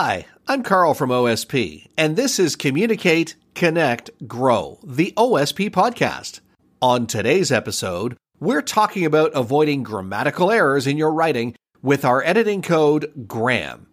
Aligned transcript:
Hi, 0.00 0.26
I'm 0.46 0.62
Carl 0.62 0.94
from 0.94 1.10
OSP, 1.10 1.88
and 1.96 2.14
this 2.14 2.38
is 2.38 2.54
Communicate, 2.54 3.34
Connect, 3.56 4.10
Grow, 4.28 4.78
the 4.84 5.12
OSP 5.16 5.70
podcast. 5.70 6.38
On 6.80 7.08
today's 7.08 7.50
episode, 7.50 8.16
we're 8.38 8.62
talking 8.62 9.04
about 9.04 9.32
avoiding 9.34 9.82
grammatical 9.82 10.52
errors 10.52 10.86
in 10.86 10.98
your 10.98 11.12
writing 11.12 11.56
with 11.82 12.04
our 12.04 12.22
editing 12.22 12.62
code 12.62 13.26
GRAM. 13.26 13.88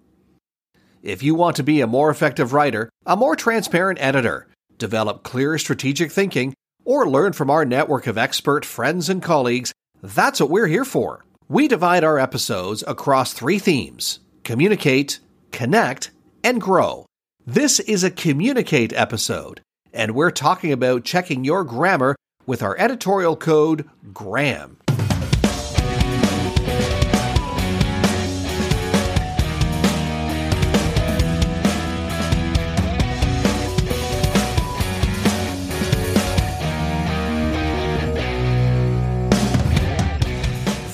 If 1.01 1.23
you 1.23 1.33
want 1.33 1.55
to 1.55 1.63
be 1.63 1.81
a 1.81 1.87
more 1.87 2.11
effective 2.11 2.53
writer, 2.53 2.91
a 3.07 3.17
more 3.17 3.35
transparent 3.35 3.97
editor, 3.99 4.47
develop 4.77 5.23
clear 5.23 5.57
strategic 5.57 6.11
thinking, 6.11 6.53
or 6.83 7.09
learn 7.09 7.33
from 7.33 7.49
our 7.49 7.65
network 7.65 8.05
of 8.05 8.15
expert 8.15 8.63
friends 8.63 9.09
and 9.09 9.23
colleagues, 9.23 9.73
that's 10.03 10.39
what 10.39 10.51
we're 10.51 10.67
here 10.67 10.85
for. 10.85 11.25
We 11.49 11.67
divide 11.67 12.03
our 12.03 12.19
episodes 12.19 12.83
across 12.85 13.33
three 13.33 13.57
themes 13.57 14.19
communicate, 14.43 15.19
connect, 15.51 16.11
and 16.43 16.61
grow. 16.61 17.05
This 17.45 17.79
is 17.79 18.03
a 18.03 18.11
communicate 18.11 18.93
episode, 18.93 19.61
and 19.93 20.15
we're 20.15 20.31
talking 20.31 20.71
about 20.71 21.03
checking 21.03 21.43
your 21.43 21.63
grammar 21.63 22.15
with 22.45 22.63
our 22.63 22.77
editorial 22.77 23.35
code 23.35 23.89
GRAM. 24.13 24.77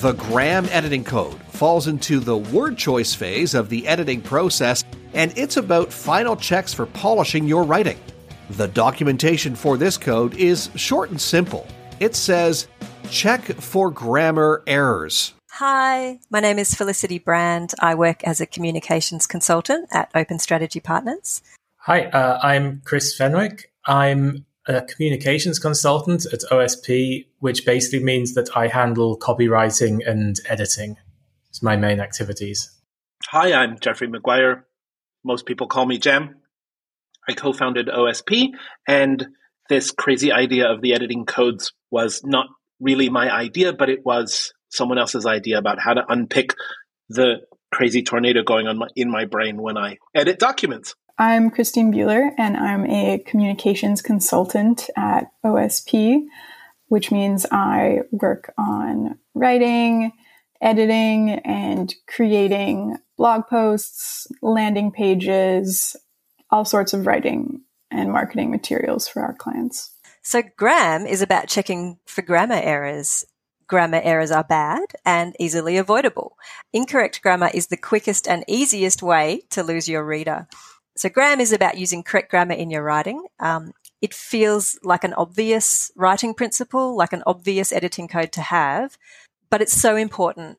The 0.02 0.14
GRAM 0.14 0.66
editing 0.72 1.04
code 1.04 1.40
falls 1.50 1.86
into 1.86 2.18
the 2.18 2.36
word 2.36 2.76
choice 2.76 3.14
phase 3.14 3.54
of 3.54 3.68
the 3.68 3.86
editing 3.86 4.20
process, 4.20 4.82
and 5.14 5.32
it's 5.38 5.56
about 5.56 5.92
final 5.92 6.34
checks 6.34 6.74
for 6.74 6.86
polishing 6.86 7.46
your 7.46 7.62
writing. 7.62 8.00
The 8.50 8.66
documentation 8.66 9.54
for 9.54 9.76
this 9.76 9.96
code 9.96 10.34
is 10.34 10.70
short 10.74 11.10
and 11.10 11.20
simple. 11.20 11.68
It 12.00 12.16
says, 12.16 12.66
check 13.10 13.42
for 13.44 13.92
grammar 13.92 14.64
errors. 14.66 15.34
Hi, 15.52 16.18
my 16.30 16.40
name 16.40 16.58
is 16.58 16.74
Felicity 16.74 17.20
Brand. 17.20 17.70
I 17.78 17.94
work 17.94 18.24
as 18.24 18.40
a 18.40 18.46
communications 18.46 19.28
consultant 19.28 19.88
at 19.92 20.10
Open 20.16 20.40
Strategy 20.40 20.80
Partners. 20.80 21.42
Hi, 21.76 22.06
uh, 22.06 22.40
I'm 22.42 22.82
Chris 22.84 23.16
Fenwick. 23.16 23.70
I'm 23.86 24.46
a 24.66 24.82
communications 24.82 25.58
consultant 25.58 26.26
at 26.32 26.40
OSP, 26.50 27.26
which 27.40 27.66
basically 27.66 28.04
means 28.04 28.34
that 28.34 28.56
I 28.56 28.68
handle 28.68 29.18
copywriting 29.18 30.06
and 30.06 30.36
editing. 30.48 30.96
It's 31.48 31.62
my 31.62 31.76
main 31.76 32.00
activities. 32.00 32.70
Hi, 33.28 33.52
I'm 33.52 33.78
Jeffrey 33.78 34.08
McGuire. 34.08 34.62
Most 35.24 35.46
people 35.46 35.66
call 35.66 35.86
me 35.86 35.98
jam. 35.98 36.36
I 37.28 37.34
co 37.34 37.52
founded 37.52 37.88
OSP, 37.88 38.50
and 38.86 39.26
this 39.68 39.90
crazy 39.90 40.32
idea 40.32 40.70
of 40.70 40.82
the 40.82 40.94
editing 40.94 41.24
codes 41.24 41.72
was 41.90 42.22
not 42.24 42.46
really 42.80 43.10
my 43.10 43.32
idea, 43.32 43.72
but 43.72 43.88
it 43.88 44.04
was 44.04 44.52
someone 44.70 44.98
else's 44.98 45.26
idea 45.26 45.58
about 45.58 45.78
how 45.78 45.94
to 45.94 46.02
unpick 46.08 46.54
the 47.08 47.42
crazy 47.72 48.02
tornado 48.02 48.42
going 48.42 48.66
on 48.66 48.78
in 48.96 49.10
my 49.10 49.24
brain 49.24 49.60
when 49.60 49.78
I 49.78 49.98
edit 50.14 50.38
documents. 50.38 50.94
I'm 51.22 51.50
Christine 51.50 51.92
Bueller, 51.92 52.32
and 52.36 52.56
I'm 52.56 52.84
a 52.84 53.22
communications 53.24 54.02
consultant 54.02 54.90
at 54.96 55.30
OSP, 55.44 56.24
which 56.88 57.12
means 57.12 57.46
I 57.52 58.00
work 58.10 58.52
on 58.58 59.20
writing, 59.32 60.10
editing, 60.60 61.30
and 61.44 61.94
creating 62.08 62.96
blog 63.16 63.46
posts, 63.46 64.26
landing 64.42 64.90
pages, 64.90 65.94
all 66.50 66.64
sorts 66.64 66.92
of 66.92 67.06
writing 67.06 67.60
and 67.88 68.10
marketing 68.10 68.50
materials 68.50 69.06
for 69.06 69.22
our 69.22 69.34
clients. 69.34 69.92
So, 70.22 70.42
GRAM 70.56 71.06
is 71.06 71.22
about 71.22 71.46
checking 71.46 71.98
for 72.04 72.22
grammar 72.22 72.60
errors. 72.60 73.24
Grammar 73.68 74.00
errors 74.02 74.32
are 74.32 74.42
bad 74.42 74.86
and 75.06 75.36
easily 75.38 75.76
avoidable. 75.76 76.36
Incorrect 76.72 77.22
grammar 77.22 77.50
is 77.54 77.68
the 77.68 77.76
quickest 77.76 78.26
and 78.26 78.44
easiest 78.48 79.04
way 79.04 79.42
to 79.50 79.62
lose 79.62 79.88
your 79.88 80.04
reader. 80.04 80.48
So 81.02 81.08
GRAM 81.08 81.40
is 81.40 81.52
about 81.52 81.78
using 81.78 82.04
correct 82.04 82.30
grammar 82.30 82.54
in 82.54 82.70
your 82.70 82.84
writing. 82.84 83.26
Um, 83.40 83.72
it 84.00 84.14
feels 84.14 84.78
like 84.84 85.02
an 85.02 85.14
obvious 85.14 85.90
writing 85.96 86.32
principle, 86.32 86.96
like 86.96 87.12
an 87.12 87.24
obvious 87.26 87.72
editing 87.72 88.06
code 88.06 88.30
to 88.30 88.40
have, 88.40 88.96
but 89.50 89.60
it's 89.60 89.72
so 89.72 89.96
important. 89.96 90.58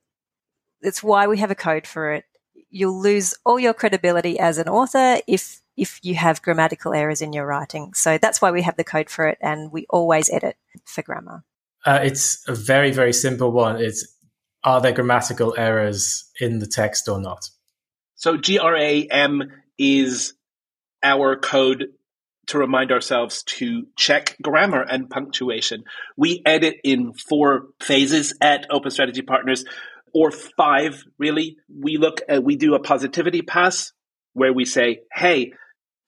It's 0.81 1.01
why 1.01 1.27
we 1.27 1.37
have 1.37 1.49
a 1.49 1.55
code 1.55 1.87
for 1.87 2.11
it. 2.11 2.25
You'll 2.69 2.99
lose 2.99 3.33
all 3.45 3.57
your 3.57 3.73
credibility 3.73 4.37
as 4.37 4.57
an 4.57 4.67
author 4.67 5.21
if 5.27 5.61
if 5.77 6.01
you 6.03 6.15
have 6.15 6.41
grammatical 6.41 6.93
errors 6.93 7.21
in 7.21 7.31
your 7.31 7.45
writing. 7.45 7.93
So 7.93 8.17
that's 8.17 8.41
why 8.41 8.51
we 8.51 8.63
have 8.63 8.75
the 8.75 8.83
code 8.83 9.09
for 9.09 9.29
it, 9.29 9.37
and 9.39 9.71
we 9.71 9.85
always 9.89 10.29
edit 10.29 10.57
for 10.83 11.03
grammar. 11.03 11.45
Uh, 11.85 12.01
it's 12.03 12.43
a 12.49 12.53
very 12.53 12.91
very 12.91 13.13
simple 13.13 13.53
one. 13.53 13.77
It's 13.77 14.05
are 14.61 14.81
there 14.81 14.91
grammatical 14.91 15.55
errors 15.57 16.29
in 16.37 16.59
the 16.59 16.67
text 16.67 17.07
or 17.07 17.21
not? 17.21 17.49
So 18.15 18.35
G 18.35 18.59
R 18.59 18.75
A 18.75 19.07
M 19.07 19.49
is 19.77 20.33
our 21.01 21.35
code 21.35 21.87
to 22.47 22.57
remind 22.57 22.91
ourselves 22.91 23.43
to 23.43 23.87
check 23.97 24.35
grammar 24.41 24.81
and 24.81 25.09
punctuation. 25.09 25.83
We 26.17 26.41
edit 26.45 26.75
in 26.83 27.13
four 27.13 27.67
phases 27.81 28.35
at 28.41 28.67
Open 28.69 28.91
Strategy 28.91 29.21
Partners, 29.21 29.63
or 30.13 30.31
five 30.31 31.03
really. 31.17 31.57
We 31.69 31.97
look 31.97 32.21
at, 32.27 32.43
we 32.43 32.55
do 32.55 32.75
a 32.75 32.79
positivity 32.79 33.41
pass 33.41 33.93
where 34.33 34.53
we 34.53 34.65
say, 34.65 34.99
hey, 35.11 35.53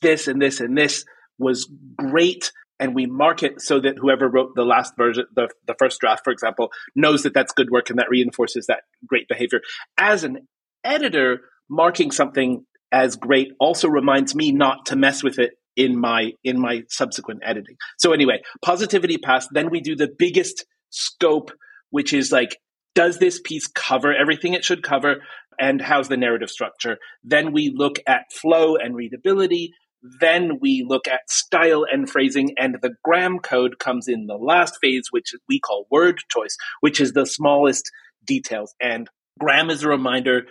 this 0.01 0.27
and 0.27 0.41
this 0.41 0.59
and 0.59 0.77
this 0.77 1.05
was 1.37 1.71
great. 1.95 2.51
And 2.79 2.93
we 2.93 3.05
mark 3.05 3.41
it 3.41 3.61
so 3.61 3.79
that 3.79 3.97
whoever 3.97 4.27
wrote 4.27 4.53
the 4.55 4.65
last 4.65 4.97
version, 4.97 5.25
the, 5.33 5.47
the 5.65 5.75
first 5.79 6.01
draft, 6.01 6.25
for 6.25 6.31
example, 6.31 6.71
knows 6.95 7.23
that 7.23 7.33
that's 7.33 7.53
good 7.53 7.69
work 7.71 7.89
and 7.89 7.99
that 7.99 8.09
reinforces 8.09 8.67
that 8.67 8.83
great 9.07 9.29
behavior. 9.29 9.61
As 9.97 10.25
an 10.25 10.47
editor, 10.83 11.39
marking 11.69 12.11
something 12.11 12.65
as 12.91 13.15
great 13.15 13.51
also 13.59 13.87
reminds 13.87 14.35
me 14.35 14.51
not 14.51 14.87
to 14.87 14.95
mess 14.95 15.23
with 15.23 15.39
it 15.39 15.51
in 15.75 15.99
my 15.99 16.31
in 16.43 16.59
my 16.59 16.83
subsequent 16.89 17.41
editing. 17.43 17.75
So 17.97 18.13
anyway, 18.13 18.41
positivity 18.63 19.17
pass. 19.17 19.47
Then 19.51 19.69
we 19.69 19.81
do 19.81 19.95
the 19.95 20.09
biggest 20.17 20.65
scope, 20.89 21.51
which 21.89 22.13
is 22.13 22.31
like, 22.31 22.57
does 22.93 23.19
this 23.19 23.39
piece 23.43 23.67
cover 23.67 24.13
everything 24.13 24.53
it 24.53 24.63
should 24.63 24.83
cover, 24.83 25.17
and 25.59 25.81
how's 25.81 26.07
the 26.07 26.17
narrative 26.17 26.49
structure? 26.49 26.97
Then 27.23 27.51
we 27.51 27.73
look 27.75 27.99
at 28.07 28.31
flow 28.31 28.75
and 28.77 28.95
readability. 28.95 29.73
Then 30.21 30.59
we 30.61 30.85
look 30.87 31.07
at 31.07 31.29
style 31.29 31.85
and 31.91 32.09
phrasing, 32.09 32.53
and 32.57 32.77
the 32.81 32.93
gram 33.03 33.39
code 33.39 33.79
comes 33.79 34.07
in 34.07 34.27
the 34.27 34.35
last 34.35 34.77
phase, 34.79 35.07
which 35.09 35.33
we 35.49 35.59
call 35.59 35.87
word 35.89 36.19
choice, 36.29 36.55
which 36.81 37.01
is 37.01 37.13
the 37.13 37.25
smallest 37.25 37.91
details. 38.23 38.75
And 38.79 39.09
gram 39.39 39.69
is 39.69 39.83
a 39.83 39.89
reminder 39.89 40.43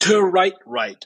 to 0.00 0.20
write 0.20 0.54
right. 0.66 1.04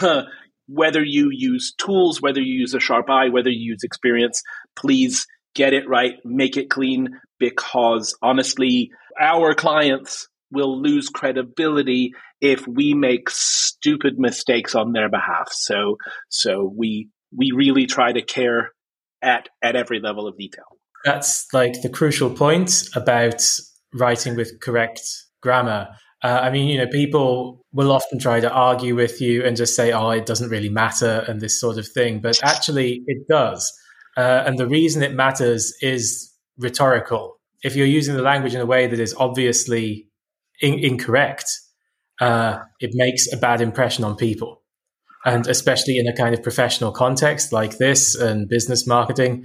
whether 0.66 1.04
you 1.04 1.28
use 1.30 1.74
tools, 1.78 2.22
whether 2.22 2.40
you 2.40 2.60
use 2.60 2.74
a 2.74 2.80
sharp 2.80 3.10
eye, 3.10 3.28
whether 3.28 3.50
you 3.50 3.72
use 3.72 3.82
experience, 3.82 4.42
please 4.76 5.26
get 5.54 5.72
it 5.72 5.88
right, 5.88 6.14
make 6.24 6.56
it 6.56 6.70
clean, 6.70 7.08
because 7.38 8.16
honestly, 8.22 8.90
our 9.20 9.54
clients 9.54 10.28
will 10.50 10.80
lose 10.80 11.08
credibility 11.08 12.12
if 12.40 12.66
we 12.66 12.94
make 12.94 13.28
stupid 13.30 14.18
mistakes 14.18 14.74
on 14.74 14.92
their 14.92 15.08
behalf. 15.08 15.48
So, 15.50 15.96
so 16.28 16.72
we 16.76 17.08
we 17.36 17.50
really 17.54 17.86
try 17.86 18.12
to 18.12 18.22
care 18.22 18.72
at 19.22 19.48
at 19.62 19.76
every 19.76 20.00
level 20.00 20.26
of 20.26 20.36
detail. 20.36 20.64
That's 21.04 21.46
like 21.52 21.82
the 21.82 21.88
crucial 21.90 22.30
point 22.30 22.84
about 22.94 23.42
writing 23.92 24.36
with 24.36 24.60
correct 24.60 25.00
grammar. 25.42 25.88
Uh, 26.24 26.40
I 26.42 26.50
mean, 26.50 26.68
you 26.68 26.78
know, 26.78 26.86
people 26.86 27.62
will 27.72 27.92
often 27.92 28.18
try 28.18 28.40
to 28.40 28.50
argue 28.50 28.94
with 28.96 29.20
you 29.20 29.44
and 29.44 29.58
just 29.58 29.76
say, 29.76 29.92
oh, 29.92 30.08
it 30.08 30.24
doesn't 30.24 30.48
really 30.48 30.70
matter 30.70 31.22
and 31.28 31.38
this 31.38 31.60
sort 31.60 31.76
of 31.76 31.86
thing. 31.86 32.20
But 32.20 32.40
actually, 32.42 33.02
it 33.06 33.28
does. 33.28 33.70
Uh, 34.16 34.42
and 34.46 34.58
the 34.58 34.66
reason 34.66 35.02
it 35.02 35.12
matters 35.12 35.74
is 35.82 36.32
rhetorical. 36.56 37.36
If 37.62 37.76
you're 37.76 37.86
using 37.86 38.16
the 38.16 38.22
language 38.22 38.54
in 38.54 38.62
a 38.62 38.66
way 38.66 38.86
that 38.86 38.98
is 38.98 39.14
obviously 39.18 40.08
in- 40.62 40.78
incorrect, 40.78 41.50
uh, 42.22 42.60
it 42.80 42.92
makes 42.94 43.30
a 43.30 43.36
bad 43.36 43.60
impression 43.60 44.02
on 44.02 44.16
people. 44.16 44.62
And 45.26 45.46
especially 45.46 45.98
in 45.98 46.06
a 46.06 46.16
kind 46.16 46.34
of 46.34 46.42
professional 46.42 46.92
context 46.92 47.52
like 47.52 47.76
this 47.76 48.14
and 48.14 48.48
business 48.48 48.86
marketing, 48.86 49.44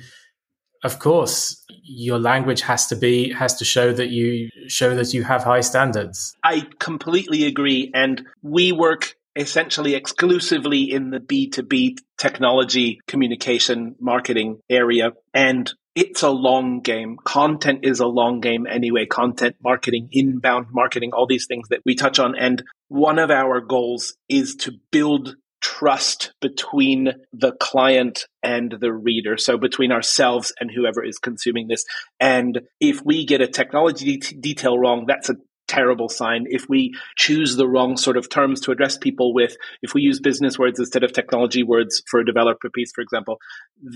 of 0.83 0.99
course, 0.99 1.65
your 1.83 2.19
language 2.19 2.61
has 2.61 2.87
to 2.87 2.95
be 2.95 3.31
has 3.33 3.55
to 3.55 3.65
show 3.65 3.91
that 3.93 4.09
you 4.09 4.49
show 4.67 4.95
that 4.95 5.13
you 5.13 5.23
have 5.23 5.43
high 5.43 5.61
standards. 5.61 6.35
I 6.43 6.67
completely 6.79 7.45
agree 7.45 7.91
and 7.93 8.25
we 8.41 8.71
work 8.71 9.15
essentially 9.35 9.95
exclusively 9.95 10.91
in 10.91 11.11
the 11.11 11.19
B2B 11.19 11.97
technology 12.17 12.99
communication 13.07 13.95
marketing 13.99 14.59
area 14.69 15.13
and 15.33 15.71
it's 15.95 16.23
a 16.23 16.29
long 16.29 16.79
game. 16.79 17.17
Content 17.23 17.79
is 17.83 17.99
a 17.99 18.07
long 18.07 18.39
game 18.39 18.65
anyway. 18.67 19.05
Content 19.05 19.57
marketing, 19.61 20.07
inbound 20.11 20.67
marketing, 20.71 21.11
all 21.13 21.27
these 21.27 21.45
things 21.45 21.67
that 21.69 21.81
we 21.85 21.95
touch 21.95 22.19
on. 22.19 22.35
And 22.37 22.63
one 22.87 23.19
of 23.19 23.31
our 23.31 23.59
goals 23.59 24.15
is 24.29 24.55
to 24.57 24.73
build 24.91 25.35
trust 25.61 26.33
between 26.41 27.13
the 27.33 27.51
client 27.59 28.25
and 28.43 28.73
the 28.79 28.93
reader. 28.93 29.37
So 29.37 29.57
between 29.57 29.91
ourselves 29.91 30.53
and 30.59 30.71
whoever 30.71 31.03
is 31.03 31.17
consuming 31.17 31.67
this. 31.67 31.83
And 32.19 32.61
if 32.79 33.03
we 33.03 33.25
get 33.25 33.41
a 33.41 33.47
technology 33.47 34.17
de- 34.17 34.35
detail 34.35 34.77
wrong, 34.77 35.05
that's 35.07 35.29
a 35.29 35.35
terrible 35.69 36.09
sign. 36.09 36.45
If 36.47 36.67
we 36.67 36.93
choose 37.15 37.55
the 37.55 37.67
wrong 37.67 37.95
sort 37.95 38.17
of 38.17 38.29
terms 38.29 38.59
to 38.61 38.71
address 38.71 38.97
people 38.97 39.33
with, 39.33 39.55
if 39.81 39.93
we 39.93 40.01
use 40.01 40.19
business 40.19 40.57
words 40.57 40.79
instead 40.79 41.03
of 41.03 41.13
technology 41.13 41.63
words 41.63 42.01
for 42.09 42.19
a 42.19 42.25
developer 42.25 42.69
piece, 42.69 42.91
for 42.93 43.01
example, 43.01 43.37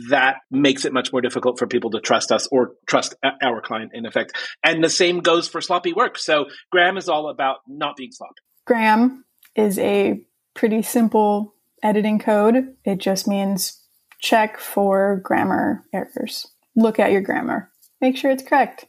that 0.09 0.37
makes 0.51 0.85
it 0.85 0.93
much 0.93 1.11
more 1.11 1.21
difficult 1.21 1.57
for 1.57 1.67
people 1.67 1.89
to 1.91 1.99
trust 1.99 2.31
us 2.31 2.47
or 2.51 2.73
trust 2.87 3.15
our 3.41 3.59
client 3.61 3.91
in 3.93 4.05
effect. 4.05 4.33
And 4.63 4.83
the 4.83 4.89
same 4.89 5.19
goes 5.19 5.49
for 5.49 5.59
sloppy 5.59 5.93
work. 5.93 6.17
So 6.17 6.45
Gram 6.71 6.95
is 6.95 7.09
all 7.09 7.29
about 7.29 7.57
not 7.67 7.95
being 7.97 8.11
sloppy. 8.11 8.41
Gram 8.65 9.25
is 9.55 9.77
a 9.79 10.21
pretty 10.53 10.81
simple 10.81 11.55
editing 11.81 12.19
code. 12.19 12.75
It 12.85 12.99
just 12.99 13.27
means 13.27 13.79
check 14.19 14.57
for 14.59 15.19
grammar 15.23 15.83
errors. 15.93 16.47
Look 16.75 16.99
at 16.99 17.11
your 17.11 17.21
grammar. 17.21 17.71
Make 18.01 18.17
sure 18.17 18.31
it's 18.31 18.43
correct. 18.43 18.85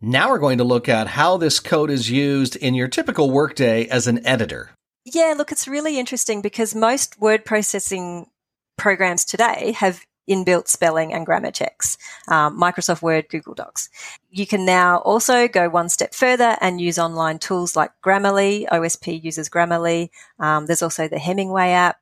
Now 0.00 0.30
we're 0.30 0.38
going 0.38 0.58
to 0.58 0.64
look 0.64 0.88
at 0.88 1.08
how 1.08 1.36
this 1.36 1.60
code 1.60 1.90
is 1.90 2.10
used 2.10 2.56
in 2.56 2.74
your 2.74 2.88
typical 2.88 3.30
workday 3.30 3.86
as 3.86 4.06
an 4.06 4.24
editor. 4.24 4.70
Yeah, 5.04 5.34
look, 5.36 5.50
it's 5.50 5.66
really 5.66 5.98
interesting 5.98 6.40
because 6.40 6.74
most 6.74 7.20
word 7.20 7.44
processing 7.44 8.26
programs 8.76 9.24
today 9.24 9.72
have 9.72 10.06
inbuilt 10.28 10.68
spelling 10.68 11.12
and 11.12 11.26
grammar 11.26 11.50
checks. 11.50 11.98
Um, 12.28 12.60
Microsoft 12.60 13.02
Word, 13.02 13.28
Google 13.28 13.54
Docs. 13.54 13.88
You 14.30 14.46
can 14.46 14.64
now 14.64 14.98
also 14.98 15.48
go 15.48 15.68
one 15.68 15.88
step 15.88 16.14
further 16.14 16.56
and 16.60 16.80
use 16.80 16.98
online 16.98 17.38
tools 17.38 17.76
like 17.76 17.90
Grammarly. 18.04 18.66
OSP 18.68 19.22
uses 19.22 19.48
Grammarly. 19.48 20.10
Um, 20.38 20.66
there's 20.66 20.82
also 20.82 21.08
the 21.08 21.18
Hemingway 21.18 21.70
app. 21.70 22.00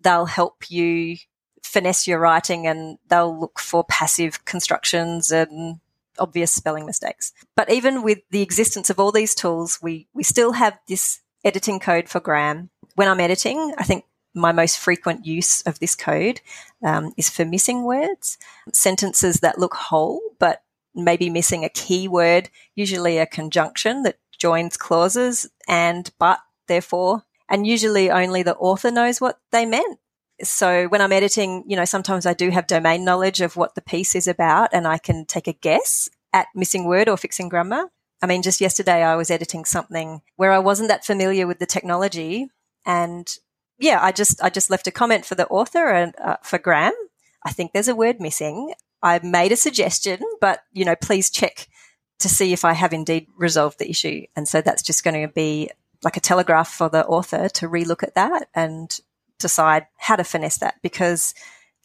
They'll 0.00 0.26
help 0.26 0.70
you 0.70 1.16
finesse 1.62 2.06
your 2.06 2.18
writing 2.18 2.66
and 2.66 2.98
they'll 3.08 3.38
look 3.38 3.58
for 3.58 3.84
passive 3.84 4.44
constructions 4.44 5.30
and 5.30 5.80
obvious 6.18 6.52
spelling 6.52 6.86
mistakes. 6.86 7.32
But 7.54 7.70
even 7.70 8.02
with 8.02 8.20
the 8.30 8.42
existence 8.42 8.88
of 8.88 8.98
all 8.98 9.12
these 9.12 9.34
tools, 9.34 9.78
we, 9.82 10.06
we 10.14 10.22
still 10.22 10.52
have 10.52 10.78
this 10.88 11.20
editing 11.44 11.80
code 11.80 12.08
for 12.08 12.20
Gram. 12.20 12.70
When 12.94 13.08
I'm 13.08 13.20
editing, 13.20 13.74
I 13.76 13.84
think 13.84 14.04
my 14.36 14.52
most 14.52 14.78
frequent 14.78 15.26
use 15.26 15.62
of 15.62 15.78
this 15.78 15.94
code 15.94 16.40
um, 16.84 17.12
is 17.16 17.30
for 17.30 17.44
missing 17.44 17.82
words, 17.82 18.38
sentences 18.72 19.40
that 19.40 19.58
look 19.58 19.74
whole, 19.74 20.20
but 20.38 20.62
maybe 20.94 21.30
missing 21.30 21.64
a 21.64 21.70
key 21.70 22.06
word, 22.06 22.50
usually 22.74 23.18
a 23.18 23.26
conjunction 23.26 24.02
that 24.02 24.18
joins 24.38 24.76
clauses 24.76 25.48
and 25.66 26.10
but, 26.18 26.38
therefore, 26.68 27.22
and 27.48 27.66
usually 27.66 28.10
only 28.10 28.42
the 28.42 28.56
author 28.56 28.90
knows 28.90 29.20
what 29.20 29.40
they 29.52 29.64
meant. 29.64 29.98
So 30.42 30.86
when 30.88 31.00
I'm 31.00 31.12
editing, 31.12 31.64
you 31.66 31.76
know, 31.76 31.86
sometimes 31.86 32.26
I 32.26 32.34
do 32.34 32.50
have 32.50 32.66
domain 32.66 33.04
knowledge 33.04 33.40
of 33.40 33.56
what 33.56 33.74
the 33.74 33.80
piece 33.80 34.14
is 34.14 34.28
about 34.28 34.70
and 34.72 34.86
I 34.86 34.98
can 34.98 35.24
take 35.24 35.48
a 35.48 35.52
guess 35.54 36.10
at 36.32 36.48
missing 36.54 36.84
word 36.86 37.08
or 37.08 37.16
fixing 37.16 37.48
grammar. 37.48 37.90
I 38.22 38.26
mean, 38.26 38.42
just 38.42 38.60
yesterday 38.60 39.02
I 39.02 39.16
was 39.16 39.30
editing 39.30 39.64
something 39.64 40.20
where 40.36 40.52
I 40.52 40.58
wasn't 40.58 40.88
that 40.88 41.04
familiar 41.04 41.46
with 41.46 41.58
the 41.58 41.66
technology 41.66 42.48
and 42.84 43.34
yeah, 43.78 43.98
I 44.02 44.12
just, 44.12 44.42
I 44.42 44.50
just 44.50 44.70
left 44.70 44.86
a 44.86 44.90
comment 44.92 45.24
for 45.24 45.34
the 45.34 45.46
author 45.48 45.88
and 45.88 46.14
uh, 46.22 46.36
for 46.42 46.58
Gram. 46.58 46.92
I 47.44 47.52
think 47.52 47.72
there's 47.72 47.88
a 47.88 47.94
word 47.94 48.20
missing. 48.20 48.72
I 49.02 49.20
made 49.22 49.52
a 49.52 49.56
suggestion, 49.56 50.20
but 50.40 50.60
you 50.72 50.84
know, 50.84 50.96
please 50.96 51.30
check 51.30 51.68
to 52.18 52.28
see 52.28 52.52
if 52.52 52.64
I 52.64 52.72
have 52.72 52.92
indeed 52.92 53.26
resolved 53.36 53.78
the 53.78 53.90
issue. 53.90 54.22
And 54.34 54.48
so 54.48 54.60
that's 54.60 54.82
just 54.82 55.04
going 55.04 55.20
to 55.20 55.32
be 55.32 55.70
like 56.02 56.16
a 56.16 56.20
telegraph 56.20 56.68
for 56.68 56.88
the 56.88 57.06
author 57.06 57.48
to 57.48 57.68
relook 57.68 58.02
at 58.02 58.14
that 58.14 58.48
and 58.54 58.98
decide 59.38 59.86
how 59.96 60.16
to 60.16 60.24
finesse 60.24 60.58
that 60.58 60.76
because 60.82 61.34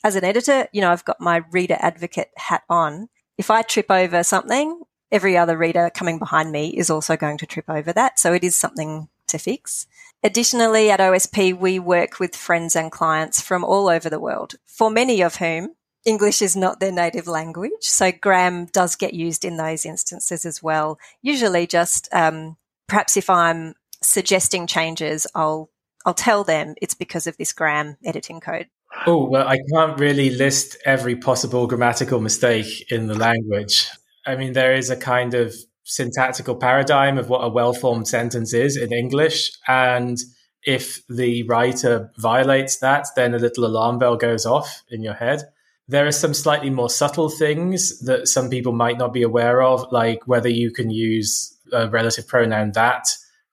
as 0.03 0.15
an 0.15 0.23
editor, 0.23 0.67
you 0.71 0.81
know, 0.81 0.91
I've 0.91 1.05
got 1.05 1.19
my 1.19 1.43
reader 1.51 1.77
advocate 1.79 2.29
hat 2.37 2.63
on. 2.69 3.09
If 3.37 3.51
I 3.51 3.61
trip 3.61 3.87
over 3.89 4.23
something, 4.23 4.81
every 5.11 5.37
other 5.37 5.57
reader 5.57 5.91
coming 5.93 6.17
behind 6.17 6.51
me 6.51 6.69
is 6.69 6.89
also 6.89 7.17
going 7.17 7.37
to 7.39 7.45
trip 7.45 7.65
over 7.67 7.93
that. 7.93 8.19
So 8.19 8.33
it 8.33 8.43
is 8.43 8.55
something 8.55 9.09
to 9.31 9.37
fix. 9.37 9.87
Additionally, 10.23 10.91
at 10.91 10.99
OSP, 10.99 11.57
we 11.57 11.79
work 11.79 12.19
with 12.19 12.35
friends 12.35 12.75
and 12.75 12.91
clients 12.91 13.41
from 13.41 13.63
all 13.63 13.89
over 13.89 14.09
the 14.09 14.19
world, 14.19 14.55
for 14.67 14.91
many 14.91 15.21
of 15.21 15.37
whom 15.37 15.75
English 16.05 16.41
is 16.41 16.55
not 16.55 16.79
their 16.79 16.91
native 16.91 17.27
language. 17.27 17.71
So 17.81 18.11
Gram 18.11 18.65
does 18.65 18.95
get 18.95 19.13
used 19.13 19.45
in 19.45 19.57
those 19.57 19.85
instances 19.85 20.45
as 20.45 20.61
well. 20.61 20.99
Usually 21.21 21.67
just, 21.67 22.07
um, 22.11 22.57
perhaps 22.87 23.17
if 23.17 23.29
I'm 23.29 23.73
suggesting 24.01 24.67
changes, 24.67 25.27
I'll 25.35 25.69
I'll 26.05 26.13
tell 26.15 26.43
them 26.43 26.73
it's 26.81 26.95
because 26.95 27.27
of 27.27 27.37
this 27.37 27.53
gram 27.53 27.97
editing 28.03 28.39
code. 28.39 28.67
Oh, 29.05 29.25
well, 29.25 29.47
I 29.47 29.59
can't 29.71 29.99
really 29.99 30.31
list 30.31 30.77
every 30.83 31.15
possible 31.15 31.67
grammatical 31.67 32.19
mistake 32.19 32.91
in 32.91 33.07
the 33.07 33.13
language. 33.13 33.87
I 34.25 34.35
mean, 34.35 34.53
there 34.53 34.73
is 34.73 34.89
a 34.89 34.97
kind 34.97 35.33
of 35.33 35.55
syntactical 35.91 36.55
paradigm 36.55 37.17
of 37.17 37.29
what 37.29 37.43
a 37.43 37.49
well 37.49 37.73
formed 37.73 38.07
sentence 38.07 38.53
is 38.53 38.77
in 38.77 38.93
English. 38.93 39.51
And 39.67 40.17
if 40.63 41.05
the 41.07 41.43
writer 41.43 42.11
violates 42.17 42.77
that, 42.79 43.07
then 43.15 43.33
a 43.33 43.39
little 43.39 43.65
alarm 43.65 43.99
bell 43.99 44.15
goes 44.15 44.45
off 44.45 44.83
in 44.89 45.03
your 45.03 45.15
head. 45.15 45.43
There 45.87 46.07
are 46.07 46.11
some 46.11 46.33
slightly 46.33 46.69
more 46.69 46.89
subtle 46.89 47.29
things 47.29 47.99
that 48.05 48.27
some 48.27 48.49
people 48.49 48.71
might 48.71 48.97
not 48.97 49.13
be 49.13 49.23
aware 49.23 49.61
of, 49.61 49.91
like 49.91 50.25
whether 50.25 50.49
you 50.49 50.71
can 50.71 50.89
use 50.89 51.57
a 51.73 51.89
relative 51.89 52.27
pronoun 52.27 52.71
that 52.73 53.07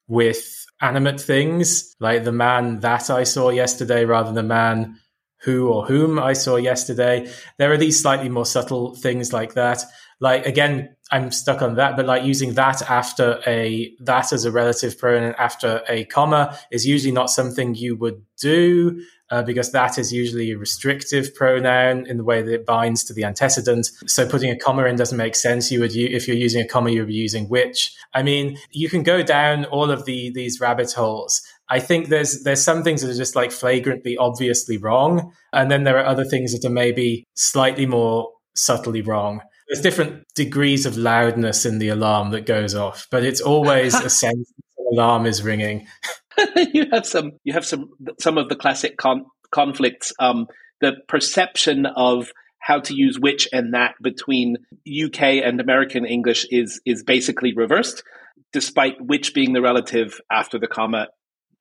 with 0.07 0.65
animate 0.81 1.19
things, 1.19 1.95
like 1.99 2.23
the 2.23 2.31
man 2.31 2.79
that 2.79 3.09
I 3.09 3.23
saw 3.23 3.49
yesterday 3.49 4.05
rather 4.05 4.27
than 4.27 4.35
the 4.35 4.43
man 4.43 4.99
who 5.41 5.69
or 5.69 5.85
whom 5.85 6.19
I 6.19 6.33
saw 6.33 6.55
yesterday. 6.55 7.31
There 7.57 7.71
are 7.71 7.77
these 7.77 8.01
slightly 8.01 8.29
more 8.29 8.45
subtle 8.45 8.95
things 8.95 9.33
like 9.33 9.53
that. 9.53 9.83
Like 10.19 10.45
again, 10.45 10.95
I'm 11.11 11.31
stuck 11.31 11.61
on 11.61 11.75
that, 11.75 11.95
but 11.95 12.05
like 12.05 12.23
using 12.23 12.53
that 12.53 12.81
after 12.89 13.41
a 13.47 13.91
that 14.01 14.31
as 14.31 14.45
a 14.45 14.51
relative 14.51 14.97
pronoun 14.97 15.33
after 15.37 15.81
a 15.87 16.05
comma 16.05 16.57
is 16.71 16.85
usually 16.85 17.13
not 17.13 17.29
something 17.29 17.73
you 17.73 17.95
would 17.95 18.21
do 18.39 19.01
uh, 19.31 19.43
because 19.43 19.71
that 19.71 19.97
is 19.97 20.11
usually 20.11 20.51
a 20.51 20.57
restrictive 20.57 21.33
pronoun 21.35 22.05
in 22.07 22.17
the 22.17 22.23
way 22.23 22.41
that 22.41 22.53
it 22.53 22.65
binds 22.65 23.03
to 23.05 23.13
the 23.13 23.23
antecedent. 23.23 23.89
So 24.07 24.27
putting 24.27 24.51
a 24.51 24.57
comma 24.57 24.85
in 24.85 24.95
doesn't 24.95 25.17
make 25.17 25.35
sense. 25.35 25.71
You 25.71 25.81
would, 25.81 25.95
if 25.95 26.27
you're 26.27 26.37
using 26.37 26.61
a 26.61 26.67
comma, 26.67 26.91
you 26.91 27.01
would 27.01 27.07
be 27.07 27.13
using 27.13 27.47
which. 27.47 27.95
I 28.13 28.23
mean, 28.23 28.57
you 28.71 28.89
can 28.89 29.03
go 29.03 29.23
down 29.23 29.65
all 29.65 29.91
of 29.91 30.05
the 30.05 30.31
these 30.31 30.59
rabbit 30.59 30.91
holes. 30.93 31.41
I 31.69 31.79
think 31.79 32.09
there's 32.09 32.43
there's 32.43 32.63
some 32.63 32.83
things 32.83 33.01
that 33.01 33.11
are 33.11 33.17
just 33.17 33.35
like 33.35 33.51
flagrantly, 33.51 34.17
obviously 34.17 34.77
wrong, 34.77 35.31
and 35.53 35.69
then 35.69 35.83
there 35.83 35.97
are 35.97 36.05
other 36.05 36.25
things 36.25 36.51
that 36.53 36.67
are 36.67 36.73
maybe 36.73 37.25
slightly 37.35 37.85
more 37.85 38.31
subtly 38.55 39.01
wrong. 39.01 39.41
There's 39.69 39.81
different 39.81 40.25
degrees 40.35 40.85
of 40.85 40.97
loudness 40.97 41.65
in 41.65 41.79
the 41.79 41.89
alarm 41.89 42.31
that 42.31 42.45
goes 42.45 42.73
off, 42.73 43.07
but 43.11 43.23
it's 43.23 43.41
always 43.41 43.93
a 43.93 44.09
sense 44.09 44.51
alarm 44.91 45.25
is 45.25 45.43
ringing. 45.43 45.87
you 46.73 46.87
have 46.91 47.05
some 47.05 47.33
you 47.43 47.53
have 47.53 47.65
some 47.65 47.89
some 48.19 48.37
of 48.37 48.49
the 48.49 48.55
classic 48.55 48.97
con- 48.97 49.25
conflicts. 49.51 50.13
Um, 50.19 50.47
the 50.81 50.93
perception 51.07 51.85
of 51.85 52.31
how 52.59 52.79
to 52.79 52.93
use 52.93 53.19
which 53.19 53.47
and 53.51 53.73
that 53.73 53.95
between 54.01 54.57
UK 54.87 55.21
and 55.43 55.59
American 55.59 56.05
English 56.05 56.45
is 56.49 56.81
is 56.85 57.03
basically 57.03 57.53
reversed, 57.53 58.03
despite 58.53 58.95
which 58.99 59.33
being 59.33 59.53
the 59.53 59.61
relative 59.61 60.19
after 60.31 60.59
the 60.59 60.67
comma, 60.67 61.07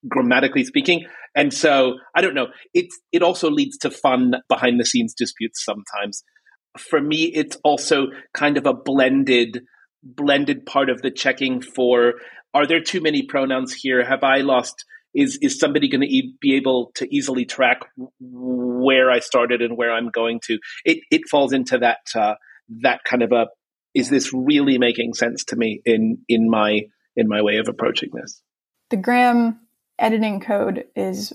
grammatically 0.08 0.64
speaking. 0.64 1.04
And 1.34 1.52
so 1.52 1.94
I 2.14 2.20
don't 2.20 2.34
know. 2.34 2.48
It's 2.74 2.98
it 3.12 3.22
also 3.22 3.50
leads 3.50 3.78
to 3.78 3.90
fun 3.90 4.34
behind 4.48 4.80
the 4.80 4.86
scenes 4.86 5.14
disputes 5.14 5.64
sometimes. 5.64 6.22
For 6.76 7.00
me, 7.00 7.24
it's 7.24 7.56
also 7.64 8.08
kind 8.34 8.56
of 8.56 8.66
a 8.66 8.74
blended 8.74 9.62
blended 10.02 10.64
part 10.64 10.90
of 10.90 11.02
the 11.02 11.10
checking 11.10 11.60
for 11.60 12.14
are 12.54 12.66
there 12.66 12.80
too 12.80 13.00
many 13.00 13.22
pronouns 13.22 13.74
here? 13.74 14.04
Have 14.04 14.24
I 14.24 14.38
lost? 14.38 14.84
Is 15.14 15.38
is 15.42 15.58
somebody 15.58 15.88
going 15.88 16.02
to 16.02 16.06
e- 16.06 16.34
be 16.40 16.56
able 16.56 16.92
to 16.96 17.14
easily 17.14 17.44
track 17.44 17.80
where 18.20 19.10
I 19.10 19.20
started 19.20 19.62
and 19.62 19.76
where 19.76 19.92
I'm 19.92 20.10
going 20.10 20.40
to? 20.44 20.58
It 20.84 20.98
it 21.10 21.22
falls 21.30 21.52
into 21.52 21.78
that 21.78 21.98
uh, 22.14 22.34
that 22.82 23.04
kind 23.04 23.22
of 23.22 23.32
a 23.32 23.46
is 23.94 24.10
this 24.10 24.32
really 24.32 24.78
making 24.78 25.14
sense 25.14 25.44
to 25.44 25.56
me 25.56 25.80
in 25.84 26.18
in 26.28 26.50
my 26.50 26.82
in 27.16 27.28
my 27.28 27.42
way 27.42 27.56
of 27.56 27.68
approaching 27.68 28.10
this? 28.12 28.42
The 28.90 28.96
Gram 28.96 29.60
editing 29.98 30.40
code 30.40 30.84
is 30.94 31.32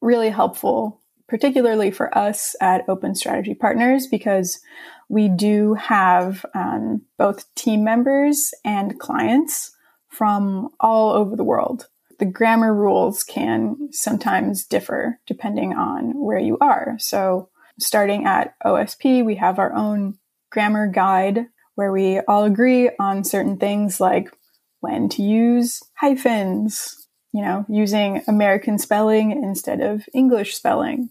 really 0.00 0.30
helpful, 0.30 1.02
particularly 1.28 1.90
for 1.90 2.16
us 2.16 2.54
at 2.60 2.88
Open 2.88 3.14
Strategy 3.14 3.54
Partners, 3.54 4.06
because 4.06 4.60
we 5.08 5.28
do 5.28 5.74
have 5.74 6.44
um, 6.54 7.02
both 7.18 7.52
team 7.54 7.84
members 7.84 8.52
and 8.64 8.98
clients 8.98 9.72
from 10.08 10.70
all 10.80 11.12
over 11.12 11.36
the 11.36 11.44
world. 11.44 11.88
The 12.18 12.26
grammar 12.26 12.74
rules 12.74 13.22
can 13.22 13.88
sometimes 13.92 14.64
differ 14.64 15.20
depending 15.26 15.74
on 15.74 16.12
where 16.18 16.38
you 16.38 16.56
are. 16.60 16.96
So, 16.98 17.50
starting 17.78 18.24
at 18.24 18.54
OSP, 18.64 19.24
we 19.24 19.34
have 19.36 19.58
our 19.58 19.72
own 19.74 20.18
grammar 20.50 20.86
guide 20.86 21.46
where 21.74 21.92
we 21.92 22.20
all 22.20 22.44
agree 22.44 22.90
on 22.98 23.22
certain 23.22 23.58
things 23.58 24.00
like 24.00 24.34
when 24.80 25.08
to 25.10 25.22
use 25.22 25.82
hyphens, 25.94 27.05
you 27.36 27.42
know, 27.42 27.66
using 27.68 28.22
American 28.28 28.78
spelling 28.78 29.30
instead 29.30 29.82
of 29.82 30.08
English 30.14 30.56
spelling. 30.56 31.10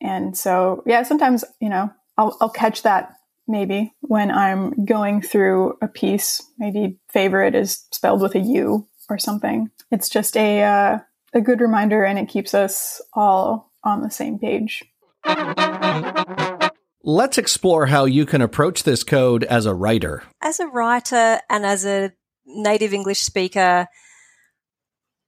And 0.00 0.38
so, 0.38 0.84
yeah, 0.86 1.02
sometimes, 1.02 1.44
you 1.60 1.68
know, 1.68 1.90
I'll, 2.16 2.36
I'll 2.40 2.48
catch 2.48 2.82
that 2.82 3.16
maybe 3.48 3.92
when 4.00 4.30
I'm 4.30 4.84
going 4.84 5.20
through 5.20 5.76
a 5.82 5.88
piece. 5.88 6.40
Maybe 6.58 7.00
favorite 7.12 7.56
is 7.56 7.86
spelled 7.90 8.20
with 8.20 8.36
a 8.36 8.38
U 8.38 8.86
or 9.10 9.18
something. 9.18 9.68
It's 9.90 10.08
just 10.08 10.36
a, 10.36 10.62
uh, 10.62 10.98
a 11.34 11.40
good 11.40 11.60
reminder 11.60 12.04
and 12.04 12.20
it 12.20 12.28
keeps 12.28 12.54
us 12.54 13.02
all 13.12 13.72
on 13.82 14.02
the 14.02 14.10
same 14.10 14.38
page. 14.38 14.84
Let's 17.02 17.36
explore 17.36 17.86
how 17.86 18.04
you 18.04 18.26
can 18.26 18.42
approach 18.42 18.84
this 18.84 19.02
code 19.02 19.42
as 19.42 19.66
a 19.66 19.74
writer. 19.74 20.22
As 20.40 20.60
a 20.60 20.68
writer 20.68 21.40
and 21.50 21.66
as 21.66 21.84
a 21.84 22.12
native 22.46 22.94
English 22.94 23.22
speaker, 23.22 23.88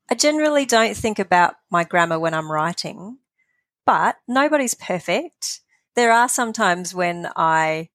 I 0.09 0.15
generally 0.15 0.67
don't 0.67 0.97
think 0.97 1.19
about 1.19 1.55
my 1.71 1.85
grammar 1.85 2.19
when 2.19 2.35
I'm 2.35 2.51
writing, 2.51 3.19
but 3.85 4.17
nobody's 4.29 4.75
perfect. 4.75 5.61
There 5.97 6.13
are 6.13 6.29
some 6.29 6.53
times 6.53 6.95
when 6.95 7.29
I 7.35 7.89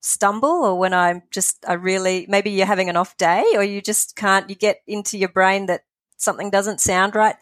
stumble 0.00 0.64
or 0.64 0.78
when 0.78 0.92
I'm 0.92 1.22
just, 1.30 1.64
I 1.66 1.74
really, 1.74 2.26
maybe 2.28 2.50
you're 2.50 2.66
having 2.66 2.90
an 2.90 2.96
off 2.96 3.16
day 3.16 3.44
or 3.54 3.64
you 3.64 3.80
just 3.80 4.16
can't, 4.16 4.50
you 4.50 4.56
get 4.56 4.80
into 4.86 5.16
your 5.16 5.30
brain 5.30 5.66
that 5.66 5.82
something 6.18 6.50
doesn't 6.50 6.80
sound 6.80 7.14
right. 7.14 7.36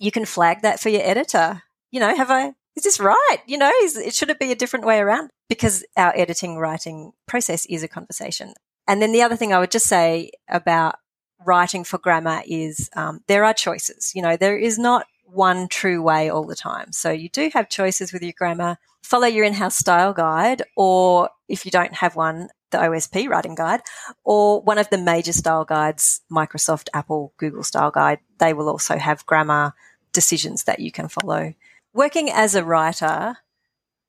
You 0.00 0.10
can 0.10 0.24
flag 0.24 0.62
that 0.62 0.80
for 0.80 0.88
your 0.88 1.02
editor. 1.02 1.62
You 1.92 2.00
know, 2.00 2.16
have 2.16 2.30
I, 2.30 2.54
is 2.74 2.82
this 2.82 2.98
right? 2.98 3.38
You 3.46 3.58
know, 3.58 3.70
is, 3.82 3.96
it 3.96 4.14
should 4.14 4.30
it 4.30 4.40
be 4.40 4.50
a 4.50 4.56
different 4.56 4.86
way 4.86 4.98
around? 4.98 5.30
Because 5.48 5.84
our 5.96 6.12
editing 6.16 6.56
writing 6.56 7.12
process 7.28 7.64
is 7.66 7.84
a 7.84 7.88
conversation. 7.88 8.54
And 8.88 9.00
then 9.00 9.12
the 9.12 9.22
other 9.22 9.36
thing 9.36 9.52
I 9.52 9.60
would 9.60 9.70
just 9.70 9.86
say 9.86 10.32
about 10.48 10.96
writing 11.44 11.84
for 11.84 11.98
grammar 11.98 12.42
is 12.46 12.90
um, 12.94 13.20
there 13.26 13.44
are 13.44 13.54
choices. 13.54 14.12
You 14.14 14.22
know, 14.22 14.36
there 14.36 14.56
is 14.56 14.78
not 14.78 15.06
one 15.26 15.68
true 15.68 16.02
way 16.02 16.28
all 16.28 16.44
the 16.44 16.54
time. 16.54 16.92
So 16.92 17.10
you 17.10 17.28
do 17.28 17.50
have 17.54 17.68
choices 17.68 18.12
with 18.12 18.22
your 18.22 18.34
grammar. 18.36 18.78
Follow 19.02 19.26
your 19.26 19.44
in-house 19.44 19.76
style 19.76 20.12
guide, 20.12 20.62
or 20.76 21.30
if 21.48 21.64
you 21.64 21.70
don't 21.70 21.94
have 21.94 22.14
one, 22.14 22.48
the 22.70 22.78
OSP 22.78 23.28
writing 23.28 23.54
guide, 23.54 23.80
or 24.24 24.60
one 24.62 24.78
of 24.78 24.88
the 24.90 24.98
major 24.98 25.32
style 25.32 25.64
guides, 25.64 26.20
Microsoft, 26.30 26.88
Apple, 26.94 27.32
Google 27.36 27.64
style 27.64 27.90
guide. 27.90 28.20
They 28.38 28.52
will 28.52 28.68
also 28.68 28.96
have 28.98 29.26
grammar 29.26 29.74
decisions 30.12 30.64
that 30.64 30.78
you 30.78 30.92
can 30.92 31.08
follow. 31.08 31.54
Working 31.92 32.30
as 32.30 32.54
a 32.54 32.64
writer, 32.64 33.38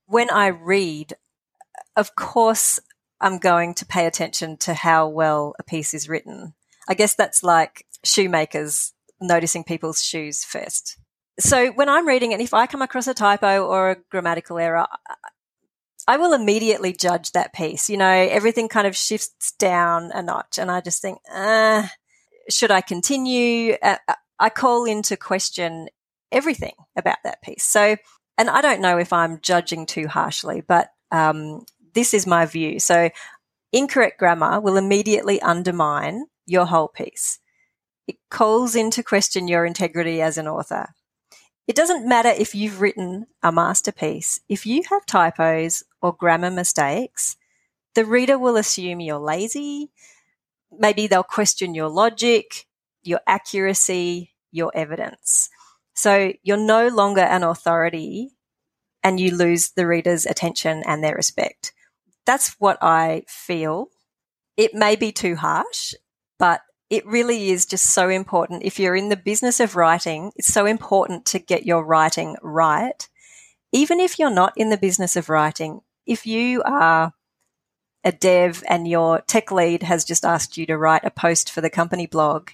when 0.05 0.29
I 0.29 0.47
read, 0.47 1.13
of 1.95 2.15
course, 2.15 2.79
I'm 3.19 3.39
going 3.39 3.73
to 3.75 3.85
pay 3.85 4.05
attention 4.05 4.57
to 4.57 4.73
how 4.73 5.07
well 5.07 5.55
a 5.57 5.63
piece 5.63 5.93
is 5.93 6.09
written. 6.09 6.53
I 6.87 6.93
guess 6.93 7.15
that's 7.15 7.43
like 7.43 7.85
shoemakers 8.03 8.93
noticing 9.21 9.63
people's 9.63 10.03
shoes 10.03 10.43
first. 10.43 10.97
So 11.39 11.71
when 11.71 11.89
I'm 11.89 12.07
reading 12.07 12.33
and 12.33 12.41
if 12.41 12.53
I 12.53 12.67
come 12.67 12.81
across 12.81 13.07
a 13.07 13.13
typo 13.13 13.65
or 13.65 13.91
a 13.91 13.97
grammatical 14.11 14.59
error, 14.59 14.85
I 16.07 16.17
will 16.17 16.33
immediately 16.33 16.93
judge 16.93 17.31
that 17.31 17.53
piece. 17.53 17.89
You 17.89 17.97
know, 17.97 18.11
everything 18.11 18.67
kind 18.67 18.85
of 18.85 18.95
shifts 18.95 19.53
down 19.57 20.11
a 20.13 20.21
notch 20.21 20.59
and 20.59 20.69
I 20.69 20.81
just 20.81 21.01
think, 21.01 21.19
uh, 21.33 21.87
should 22.49 22.71
I 22.71 22.81
continue? 22.81 23.77
Uh, 23.81 23.97
I 24.39 24.49
call 24.49 24.85
into 24.85 25.15
question 25.15 25.87
everything 26.31 26.73
about 26.95 27.17
that 27.23 27.41
piece. 27.41 27.63
So, 27.63 27.95
and 28.37 28.49
I 28.49 28.61
don't 28.61 28.81
know 28.81 28.97
if 28.97 29.13
I'm 29.13 29.39
judging 29.41 29.85
too 29.85 30.07
harshly, 30.07 30.61
but 30.61 30.89
um, 31.11 31.65
this 31.93 32.13
is 32.13 32.27
my 32.27 32.45
view. 32.45 32.79
So, 32.79 33.09
incorrect 33.71 34.19
grammar 34.19 34.59
will 34.59 34.77
immediately 34.77 35.41
undermine 35.41 36.25
your 36.45 36.65
whole 36.65 36.87
piece. 36.87 37.39
It 38.07 38.17
calls 38.29 38.75
into 38.75 39.03
question 39.03 39.47
your 39.47 39.65
integrity 39.65 40.21
as 40.21 40.37
an 40.37 40.47
author. 40.47 40.89
It 41.67 41.75
doesn't 41.75 42.07
matter 42.07 42.29
if 42.29 42.53
you've 42.53 42.81
written 42.81 43.27
a 43.41 43.51
masterpiece. 43.51 44.41
If 44.49 44.65
you 44.65 44.83
have 44.89 45.05
typos 45.05 45.83
or 46.01 46.13
grammar 46.13 46.51
mistakes, 46.51 47.37
the 47.95 48.05
reader 48.05 48.37
will 48.37 48.57
assume 48.57 48.99
you're 48.99 49.17
lazy. 49.19 49.91
Maybe 50.71 51.07
they'll 51.07 51.23
question 51.23 51.73
your 51.73 51.89
logic, 51.89 52.65
your 53.03 53.21
accuracy, 53.25 54.31
your 54.51 54.71
evidence. 54.75 55.49
So 55.93 56.33
you're 56.43 56.57
no 56.57 56.89
longer 56.89 57.21
an 57.21 57.43
authority 57.43 58.31
and 59.03 59.19
you 59.19 59.35
lose 59.35 59.71
the 59.71 59.87
reader's 59.87 60.25
attention 60.25 60.83
and 60.85 61.03
their 61.03 61.15
respect. 61.15 61.71
That's 62.25 62.55
what 62.59 62.77
I 62.81 63.23
feel. 63.27 63.89
It 64.57 64.73
may 64.73 64.95
be 64.95 65.11
too 65.11 65.35
harsh 65.35 65.93
but 66.43 66.59
it 66.89 67.05
really 67.05 67.51
is 67.51 67.65
just 67.65 67.85
so 67.85 68.09
important. 68.09 68.63
If 68.63 68.77
you're 68.77 68.97
in 68.97 69.07
the 69.07 69.15
business 69.15 69.61
of 69.61 69.77
writing, 69.77 70.33
it's 70.35 70.53
so 70.53 70.65
important 70.65 71.25
to 71.27 71.39
get 71.39 71.65
your 71.65 71.85
writing 71.85 72.35
right. 72.41 73.07
Even 73.71 74.01
if 74.01 74.19
you're 74.19 74.29
not 74.29 74.51
in 74.57 74.69
the 74.69 74.75
business 74.75 75.15
of 75.15 75.29
writing, 75.29 75.79
if 76.05 76.27
you 76.27 76.61
are 76.63 77.13
a 78.03 78.11
dev 78.11 78.61
and 78.67 78.89
your 78.89 79.21
tech 79.21 79.53
lead 79.53 79.83
has 79.83 80.03
just 80.03 80.25
asked 80.25 80.57
you 80.57 80.65
to 80.65 80.77
write 80.77 81.05
a 81.05 81.11
post 81.11 81.49
for 81.49 81.61
the 81.61 81.69
company 81.69 82.07
blog, 82.07 82.49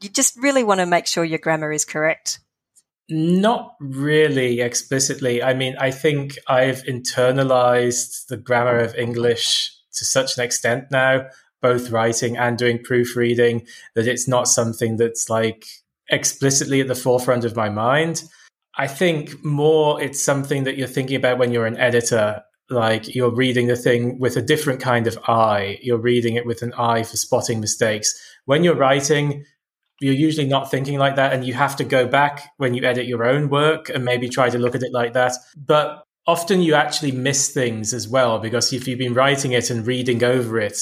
you 0.00 0.08
just 0.08 0.38
really 0.38 0.64
want 0.64 0.80
to 0.80 0.86
make 0.86 1.06
sure 1.06 1.22
your 1.22 1.38
grammar 1.38 1.70
is 1.70 1.84
correct. 1.84 2.40
Not 3.10 3.74
really 3.78 4.62
explicitly. 4.62 5.42
I 5.42 5.52
mean, 5.52 5.76
I 5.78 5.90
think 5.90 6.38
I've 6.48 6.82
internalized 6.84 8.28
the 8.28 8.38
grammar 8.38 8.78
of 8.78 8.94
English 8.94 9.70
to 9.96 10.06
such 10.06 10.38
an 10.38 10.44
extent 10.44 10.84
now 10.90 11.26
both 11.64 11.90
writing 11.90 12.36
and 12.36 12.58
doing 12.58 12.78
proofreading 12.78 13.66
that 13.94 14.06
it's 14.06 14.28
not 14.28 14.46
something 14.46 14.98
that's 14.98 15.30
like 15.30 15.64
explicitly 16.10 16.82
at 16.82 16.88
the 16.88 16.94
forefront 16.94 17.42
of 17.42 17.56
my 17.56 17.70
mind. 17.70 18.22
I 18.76 18.86
think 18.86 19.42
more 19.42 19.98
it's 19.98 20.22
something 20.22 20.64
that 20.64 20.76
you're 20.76 20.86
thinking 20.86 21.16
about 21.16 21.38
when 21.38 21.52
you're 21.52 21.64
an 21.64 21.78
editor. 21.78 22.42
Like 22.68 23.14
you're 23.14 23.34
reading 23.34 23.66
the 23.66 23.76
thing 23.76 24.18
with 24.18 24.36
a 24.36 24.42
different 24.42 24.80
kind 24.80 25.06
of 25.06 25.18
eye. 25.26 25.78
You're 25.80 25.96
reading 26.12 26.34
it 26.34 26.44
with 26.44 26.60
an 26.60 26.74
eye 26.74 27.02
for 27.02 27.16
spotting 27.16 27.60
mistakes. 27.60 28.12
When 28.44 28.62
you're 28.62 28.76
writing, 28.76 29.46
you're 30.02 30.12
usually 30.12 30.46
not 30.46 30.70
thinking 30.70 30.98
like 30.98 31.16
that. 31.16 31.32
And 31.32 31.46
you 31.46 31.54
have 31.54 31.76
to 31.76 31.84
go 31.84 32.06
back 32.06 32.50
when 32.58 32.74
you 32.74 32.84
edit 32.84 33.06
your 33.06 33.24
own 33.24 33.48
work 33.48 33.88
and 33.88 34.04
maybe 34.04 34.28
try 34.28 34.50
to 34.50 34.58
look 34.58 34.74
at 34.74 34.82
it 34.82 34.92
like 34.92 35.14
that. 35.14 35.32
But 35.56 36.04
often 36.26 36.60
you 36.60 36.74
actually 36.74 37.12
miss 37.12 37.48
things 37.48 37.94
as 37.94 38.06
well 38.06 38.38
because 38.38 38.70
if 38.70 38.86
you've 38.86 38.98
been 38.98 39.14
writing 39.14 39.52
it 39.52 39.70
and 39.70 39.86
reading 39.86 40.22
over 40.22 40.58
it, 40.58 40.78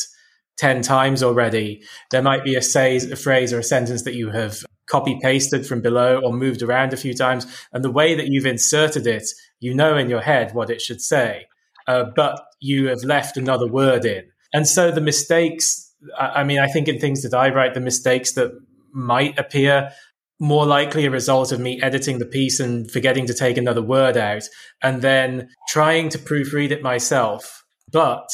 10 0.59 0.83
times 0.83 1.23
already, 1.23 1.83
there 2.11 2.23
might 2.23 2.45
be 2.45 2.55
a, 2.55 2.63
say, 2.63 2.97
a 2.97 3.17
phrase 3.17 3.53
or 3.53 3.59
a 3.59 3.65
sentence 3.65 4.03
that 4.03 4.15
you 4.15 4.31
have 4.31 4.65
copy 4.87 5.19
pasted 5.23 5.67
from 5.67 5.81
below 5.81 6.21
or 6.23 6.33
moved 6.33 6.63
around 6.63 6.93
a 6.93 6.97
few 6.97 7.15
times. 7.15 7.47
And 7.73 7.83
the 7.83 7.91
way 7.91 8.15
that 8.15 8.29
you've 8.29 8.47
inserted 8.47 9.07
it, 9.07 9.25
you 9.61 9.75
know 9.75 9.97
in 9.97 10.11
your 10.11 10.21
head 10.21 10.55
what 10.55 10.71
it 10.71 10.81
should 10.81 11.01
say, 11.01 11.47
uh, 11.89 12.05
but 12.15 12.41
you 12.61 12.89
have 12.89 13.03
left 13.03 13.37
another 13.37 13.67
word 13.67 14.05
in. 14.05 14.25
And 14.53 14.69
so 14.69 14.91
the 14.91 15.01
mistakes, 15.01 15.95
I 16.19 16.45
mean, 16.45 16.59
I 16.59 16.67
think 16.67 16.89
in 16.89 16.99
things 16.99 17.23
that 17.23 17.35
I 17.35 17.49
write, 17.49 17.75
the 17.75 17.81
mistakes 17.81 18.33
that 18.33 18.53
might 18.93 19.39
appear 19.39 19.93
more 20.39 20.67
likely 20.67 21.07
a 21.07 21.11
result 21.11 21.53
of 21.53 21.61
me 21.61 21.81
editing 21.81 22.19
the 22.19 22.27
piece 22.27 22.61
and 22.61 22.91
forgetting 22.91 23.27
to 23.27 23.35
take 23.35 23.57
another 23.57 23.81
word 23.81 24.17
out 24.17 24.43
and 24.83 25.01
then 25.01 25.49
trying 25.69 26.09
to 26.11 26.19
proofread 26.19 26.73
it 26.73 26.83
myself. 26.83 27.65
But 27.91 28.29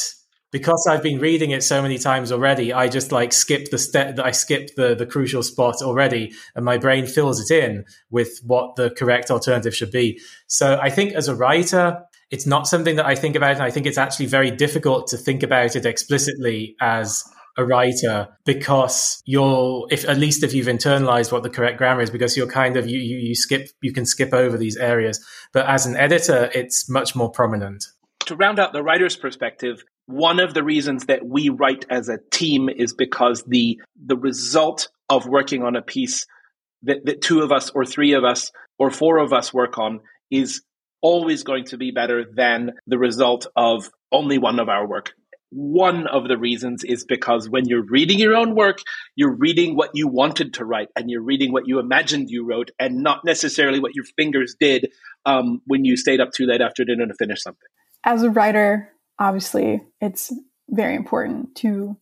because 0.51 0.87
I've 0.89 1.03
been 1.03 1.19
reading 1.19 1.51
it 1.51 1.63
so 1.63 1.81
many 1.81 1.97
times 1.97 2.31
already, 2.31 2.73
I 2.73 2.87
just 2.87 3.11
like 3.11 3.33
skip 3.33 3.69
the 3.69 3.77
step 3.77 4.19
I 4.19 4.31
skip 4.31 4.75
the 4.75 4.95
the 4.95 5.05
crucial 5.05 5.43
spot 5.43 5.81
already, 5.81 6.33
and 6.55 6.65
my 6.65 6.77
brain 6.77 7.05
fills 7.05 7.39
it 7.39 7.53
in 7.53 7.85
with 8.09 8.39
what 8.43 8.75
the 8.75 8.89
correct 8.89 9.29
alternative 9.29 9.75
should 9.75 9.91
be. 9.91 10.19
So 10.47 10.79
I 10.81 10.89
think 10.89 11.13
as 11.13 11.27
a 11.27 11.35
writer, 11.35 12.01
it's 12.31 12.45
not 12.45 12.67
something 12.67 12.95
that 12.95 13.05
I 13.05 13.15
think 13.15 13.35
about, 13.35 13.51
and 13.51 13.63
I 13.63 13.71
think 13.71 13.85
it's 13.85 13.97
actually 13.97 14.27
very 14.27 14.51
difficult 14.51 15.07
to 15.07 15.17
think 15.17 15.43
about 15.43 15.75
it 15.75 15.85
explicitly 15.85 16.75
as 16.81 17.23
a 17.57 17.65
writer 17.65 18.27
because 18.45 19.21
you're 19.25 19.85
if 19.91 20.07
at 20.07 20.17
least 20.17 20.43
if 20.43 20.53
you've 20.53 20.67
internalized 20.67 21.31
what 21.31 21.43
the 21.43 21.49
correct 21.49 21.77
grammar 21.77 22.01
is 22.01 22.09
because 22.09 22.37
you're 22.37 22.47
kind 22.47 22.77
of 22.77 22.87
you, 22.87 22.99
you 22.99 23.17
you 23.17 23.35
skip 23.35 23.67
you 23.81 23.91
can 23.91 24.05
skip 24.05 24.33
over 24.33 24.55
these 24.55 24.77
areas 24.77 25.19
but 25.51 25.65
as 25.65 25.85
an 25.85 25.97
editor 25.97 26.49
it's 26.53 26.87
much 26.89 27.15
more 27.15 27.29
prominent 27.29 27.83
to 28.29 28.35
round 28.35 28.59
out 28.59 28.73
the 28.73 28.83
writer's 28.83 29.17
perspective, 29.17 29.83
one 30.09 30.39
of 30.39 30.55
the 30.55 30.63
reasons 30.63 31.05
that 31.05 31.23
we 31.23 31.49
write 31.49 31.85
as 31.87 32.09
a 32.09 32.17
team 32.31 32.67
is 32.67 32.95
because 32.95 33.43
the 33.43 33.79
the 34.03 34.17
result 34.17 34.89
of 35.07 35.27
working 35.27 35.61
on 35.61 35.75
a 35.75 35.83
piece 35.83 36.25
that, 36.81 37.05
that 37.05 37.21
two 37.21 37.41
of 37.41 37.51
us 37.51 37.69
or 37.69 37.85
three 37.85 38.13
of 38.13 38.23
us 38.23 38.51
or 38.79 38.89
four 38.89 39.19
of 39.19 39.33
us 39.33 39.53
work 39.53 39.77
on 39.77 39.99
is 40.31 40.63
always 41.03 41.43
going 41.43 41.65
to 41.65 41.77
be 41.77 41.91
better 41.91 42.25
than 42.25 42.71
the 42.87 42.97
result 42.97 43.45
of 43.55 43.91
only 44.11 44.39
one 44.39 44.59
of 44.59 44.67
our 44.67 44.87
work. 44.87 45.11
One 45.51 46.07
of 46.07 46.27
the 46.27 46.37
reasons 46.37 46.83
is 46.83 47.05
because 47.05 47.47
when 47.47 47.67
you're 47.67 47.85
reading 47.87 48.17
your 48.17 48.35
own 48.35 48.55
work, 48.55 48.79
you're 49.15 49.35
reading 49.35 49.75
what 49.75 49.91
you 49.93 50.07
wanted 50.07 50.55
to 50.55 50.65
write 50.65 50.89
and 50.95 51.11
you're 51.11 51.23
reading 51.23 51.51
what 51.51 51.67
you 51.67 51.79
imagined 51.79 52.31
you 52.31 52.47
wrote 52.47 52.71
and 52.79 53.03
not 53.03 53.19
necessarily 53.25 53.79
what 53.79 53.93
your 53.93 54.05
fingers 54.17 54.55
did 54.59 54.91
um, 55.27 55.61
when 55.65 55.85
you 55.85 55.95
stayed 55.95 56.19
up 56.19 56.31
too 56.31 56.47
late 56.47 56.61
after 56.61 56.83
dinner 56.83 57.05
to 57.05 57.13
finish 57.13 57.43
something 57.43 57.67
as 58.03 58.23
a 58.23 58.29
writer, 58.29 58.91
obviously, 59.19 59.81
it's 60.01 60.33
very 60.69 60.95
important 60.95 61.55
to 61.57 61.97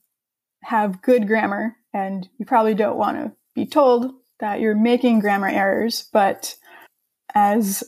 have 0.63 1.01
good 1.01 1.27
grammar, 1.27 1.75
and 1.93 2.27
you 2.37 2.45
probably 2.45 2.75
don't 2.75 2.97
want 2.97 3.17
to 3.17 3.31
be 3.55 3.65
told 3.65 4.13
that 4.39 4.59
you're 4.59 4.75
making 4.75 5.19
grammar 5.19 5.47
errors, 5.47 6.07
but 6.13 6.55
as 7.33 7.83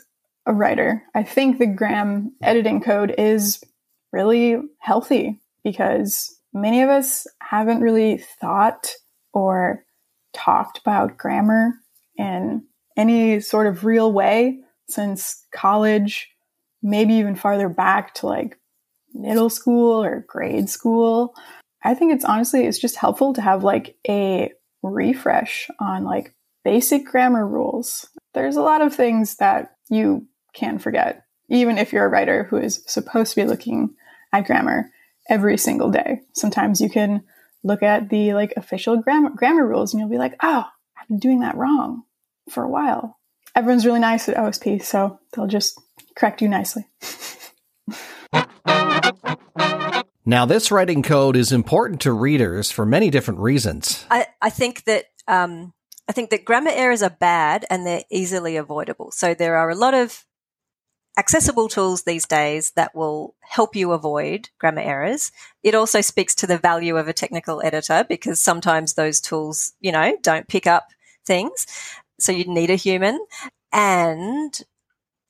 a 0.46 0.54
writer, 0.54 1.04
I 1.14 1.24
think 1.24 1.60
the 1.60 1.68
gram 1.68 2.34
editing 2.42 2.82
code 2.82 3.14
is 3.18 3.64
really 4.12 4.58
healthy 4.80 5.40
because 5.64 6.36
many 6.54 6.82
of 6.82 6.90
us 6.90 7.28
haven't 7.40 7.82
really 7.82 8.18
thought 8.18 8.90
or 9.34 9.86
talked 10.34 10.80
about 10.80 11.18
grammar 11.18 11.74
in 12.18 12.64
any 12.98 13.40
sort 13.40 13.68
of 13.68 13.86
real 13.86 14.12
way 14.12 14.60
since 14.88 15.46
college, 15.54 16.30
maybe 16.82 17.14
even 17.16 17.36
farther 17.36 17.70
back 17.70 18.16
to 18.16 18.26
like 18.26 18.58
middle 19.14 19.50
school 19.50 20.04
or 20.04 20.26
grade 20.28 20.70
school. 20.70 21.36
I 21.84 21.94
think 21.94 22.14
it's 22.14 22.26
honestly 22.26 22.66
it's 22.66 22.80
just 22.80 22.96
helpful 22.96 23.34
to 23.34 23.42
have 23.42 23.64
like 23.64 23.98
a 24.08 24.52
refresh 24.84 25.70
on 25.80 26.04
like 26.04 26.34
basic 26.64 27.06
grammar 27.06 27.48
rules. 27.48 28.08
There's 28.34 28.56
a 28.56 28.62
lot 28.62 28.82
of 28.82 28.94
things 28.94 29.38
that 29.38 29.76
you 29.90 30.28
can 30.54 30.80
forget 30.80 31.24
even 31.50 31.78
if 31.78 31.92
you're 31.92 32.06
a 32.06 32.10
writer 32.10 32.44
who 32.44 32.58
is 32.58 32.84
supposed 32.86 33.34
to 33.34 33.42
be 33.42 33.48
looking 33.48 33.96
at 34.32 34.46
grammar 34.46 34.92
every 35.30 35.58
single 35.58 35.90
day. 35.90 36.22
Sometimes 36.34 36.80
you 36.80 36.90
can 36.90 37.24
look 37.64 37.84
at 37.84 38.10
the 38.10 38.34
like 38.34 38.54
official 38.56 38.98
grammar 38.98 39.32
grammar 39.32 39.68
rules 39.68 39.94
and 39.94 40.00
you'll 40.00 40.10
be 40.10 40.18
like, 40.18 40.36
"Oh, 40.42 40.66
I've 40.98 41.08
been 41.08 41.20
doing 41.20 41.42
that 41.42 41.58
wrong 41.58 42.04
for 42.50 42.64
a 42.64 42.70
while." 42.70 43.18
Everyone's 43.56 43.86
really 43.86 44.00
nice 44.00 44.30
at 44.30 44.38
OSP, 44.38 44.84
so 44.84 45.20
they'll 45.34 45.48
just 45.48 45.82
correct 46.16 46.42
you 46.42 46.48
nicely. 46.48 46.88
Now, 50.30 50.46
this 50.46 50.70
writing 50.70 51.02
code 51.02 51.36
is 51.36 51.52
important 51.52 52.02
to 52.02 52.14
readers 52.14 52.70
for 52.70 52.86
many 52.86 53.10
different 53.10 53.40
reasons. 53.40 54.06
I, 54.12 54.28
I 54.40 54.52
think 54.52 54.84
that 54.84 55.06
um, 55.28 55.74
I 56.08 56.12
think 56.12 56.30
that 56.30 56.46
grammar 56.46 56.70
errors 56.72 57.02
are 57.02 57.10
bad 57.10 57.66
and 57.68 57.84
they're 57.84 58.04
easily 58.12 58.56
avoidable. 58.56 59.10
So 59.10 59.34
there 59.34 59.58
are 59.58 59.72
a 59.72 59.76
lot 59.76 59.96
of 59.96 60.24
accessible 61.18 61.68
tools 61.68 62.04
these 62.04 62.28
days 62.28 62.74
that 62.76 62.94
will 62.94 63.34
help 63.42 63.76
you 63.76 63.92
avoid 63.92 64.50
grammar 64.60 64.82
errors. 64.82 65.32
It 65.64 65.74
also 65.74 66.00
speaks 66.00 66.36
to 66.36 66.46
the 66.46 66.60
value 66.60 66.98
of 66.98 67.08
a 67.08 67.14
technical 67.14 67.64
editor 67.64 68.06
because 68.08 68.40
sometimes 68.40 68.94
those 68.94 69.20
tools, 69.20 69.74
you 69.80 69.92
know, 69.92 70.16
don't 70.22 70.48
pick 70.48 70.68
up 70.68 70.90
things. 71.26 71.66
So 72.20 72.32
you 72.32 72.46
need 72.46 72.70
a 72.70 72.76
human. 72.76 73.20
And 73.74 74.54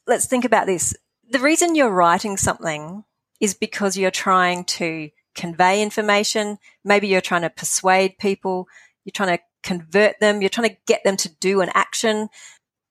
let's 0.07 0.25
think 0.25 0.43
about 0.43 0.65
this. 0.65 0.93
The 1.29 1.39
reason 1.39 1.75
you're 1.75 1.89
writing 1.89 2.35
something 2.35 3.05
is 3.39 3.53
because 3.53 3.97
you're 3.97 4.11
trying 4.11 4.63
to 4.65 5.09
convey 5.35 5.81
information. 5.81 6.57
Maybe 6.83 7.07
you're 7.07 7.21
trying 7.21 7.43
to 7.43 7.49
persuade 7.49 8.17
people. 8.17 8.67
You're 9.05 9.11
trying 9.11 9.37
to 9.37 9.43
convert 9.63 10.19
them. 10.19 10.41
You're 10.41 10.49
trying 10.49 10.69
to 10.69 10.77
get 10.85 11.03
them 11.03 11.17
to 11.17 11.29
do 11.29 11.61
an 11.61 11.69
action. 11.73 12.29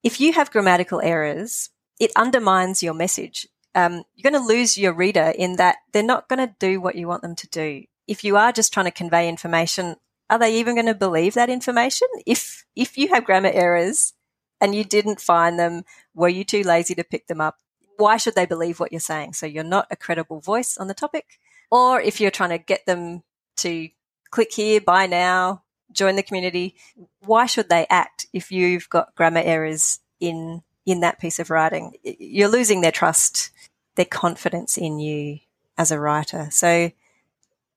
If 0.03 0.21
you 0.21 0.33
have 0.33 0.51
grammatical 0.51 1.01
errors, 1.03 1.71
it 2.01 2.13
undermines 2.17 2.83
your 2.83 2.95
message. 2.95 3.47
Um, 3.75 4.03
you're 4.15 4.31
going 4.31 4.41
to 4.41 4.49
lose 4.49 4.79
your 4.79 4.93
reader 4.93 5.33
in 5.37 5.57
that 5.57 5.77
they're 5.93 6.03
not 6.03 6.29
going 6.29 6.47
to 6.47 6.55
do 6.59 6.81
what 6.81 6.97
you 6.97 7.07
want 7.07 7.23
them 7.23 7.37
to 7.37 7.49
do. 7.49 7.85
If 8.07 8.25
you 8.25 8.37
are 8.37 8.53
just 8.53 8.73
trying 8.73 8.87
to 8.87 8.91
convey 8.91 9.29
information, 9.29 9.97
are 10.31 10.39
they 10.39 10.59
even 10.59 10.75
going 10.75 10.87
to 10.87 10.95
believe 10.95 11.35
that 11.35 11.51
information? 11.51 12.09
If 12.27 12.65
if 12.75 12.97
you 12.97 13.09
have 13.09 13.25
grammar 13.25 13.51
errors 13.53 14.15
and 14.61 14.75
you 14.75 14.85
didn't 14.85 15.21
find 15.21 15.59
them, 15.59 15.85
were 16.15 16.29
you 16.29 16.45
too 16.45 16.63
lazy 16.63 16.95
to 16.95 17.05
pick 17.05 17.27
them 17.27 17.41
up? 17.41 17.59
Why 17.99 18.17
should 18.17 18.35
they 18.35 18.47
believe 18.47 18.81
what 18.81 18.93
you're 18.93 19.01
saying? 19.01 19.35
So 19.35 19.45
you're 19.45 19.65
not 19.65 19.89
a 19.91 19.97
credible 19.97 20.41
voice 20.41 20.79
on 20.79 20.87
the 20.87 20.95
topic. 20.95 21.39
Or 21.71 22.01
if 22.01 22.21
you're 22.21 22.31
trying 22.31 22.51
to 22.51 22.59
get 22.59 22.87
them 22.87 23.23
to 23.57 23.89
click 24.31 24.53
here, 24.53 24.81
buy 24.81 25.07
now, 25.07 25.63
join 25.93 26.17
the 26.17 26.23
community, 26.23 26.77
why 27.21 27.47
should 27.47 27.69
they 27.69 27.87
act 27.91 28.27
if 28.33 28.51
you've 28.53 28.89
got 28.89 29.15
grammar 29.15 29.43
errors 29.45 29.99
in 30.21 30.63
in 30.87 31.01
that 31.01 31.21
piece 31.21 31.39
of 31.39 31.51
writing? 31.51 31.95
You're 32.03 32.49
losing 32.49 32.81
their 32.81 32.93
trust, 32.93 33.51
their 33.97 34.07
confidence 34.07 34.79
in 34.79 35.01
you 35.01 35.41
as 35.77 35.91
a 35.91 36.01
writer. 36.01 36.49
So 36.51 36.93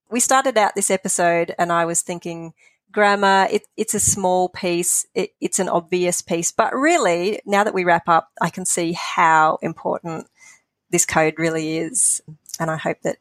we 0.10 0.20
started 0.20 0.58
out 0.58 0.76
this 0.76 0.92
episode 0.92 1.56
and 1.58 1.72
I 1.72 1.86
was 1.86 2.02
thinking 2.02 2.54
grammar, 2.92 3.48
it, 3.50 3.64
it's 3.78 3.94
a 3.94 4.00
small 4.00 4.50
piece, 4.50 5.06
it, 5.14 5.32
it's 5.40 5.60
an 5.60 5.70
obvious 5.70 6.22
piece. 6.22 6.52
But 6.52 6.76
really, 6.76 7.42
now 7.46 7.64
that 7.64 7.74
we 7.74 7.84
wrap 7.84 8.08
up, 8.08 8.30
I 8.42 8.50
can 8.50 8.66
see 8.66 8.94
how 8.94 9.58
important 9.62 10.28
this 10.90 11.06
code 11.06 11.36
really 11.38 11.78
is. 11.78 12.22
And 12.60 12.70
I 12.70 12.78
hope 12.78 12.98
that 13.04 13.18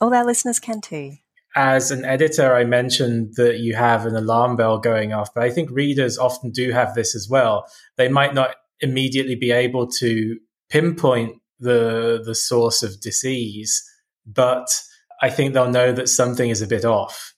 all 0.00 0.14
our 0.14 0.24
listeners 0.24 0.58
can 0.58 0.80
too. 0.80 1.16
As 1.54 1.90
an 1.90 2.04
editor, 2.04 2.54
I 2.54 2.64
mentioned 2.64 3.34
that 3.36 3.58
you 3.58 3.74
have 3.74 4.06
an 4.06 4.16
alarm 4.16 4.56
bell 4.56 4.78
going 4.78 5.12
off, 5.12 5.34
but 5.34 5.44
I 5.44 5.50
think 5.50 5.70
readers 5.70 6.18
often 6.18 6.50
do 6.50 6.72
have 6.72 6.94
this 6.94 7.14
as 7.14 7.28
well. 7.28 7.66
They 7.96 8.08
might 8.08 8.34
not 8.34 8.56
immediately 8.80 9.34
be 9.36 9.52
able 9.52 9.86
to 9.86 10.38
pinpoint 10.70 11.36
the 11.60 12.22
the 12.24 12.34
source 12.34 12.82
of 12.82 13.00
disease, 13.00 13.82
but 14.26 14.66
I 15.20 15.28
think 15.30 15.52
they'll 15.52 15.70
know 15.70 15.92
that 15.92 16.08
something 16.08 16.48
is 16.48 16.62
a 16.62 16.66
bit 16.66 16.84
off 16.84 17.34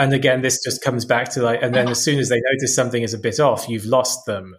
and 0.00 0.14
again, 0.14 0.40
this 0.40 0.64
just 0.64 0.82
comes 0.82 1.04
back 1.04 1.28
to 1.32 1.42
like, 1.42 1.62
and 1.62 1.74
then 1.74 1.88
as 1.88 2.02
soon 2.02 2.18
as 2.18 2.30
they 2.30 2.40
notice 2.52 2.74
something 2.74 3.02
is 3.02 3.12
a 3.12 3.18
bit 3.18 3.38
off, 3.38 3.68
you've 3.68 3.84
lost 3.84 4.24
them. 4.24 4.56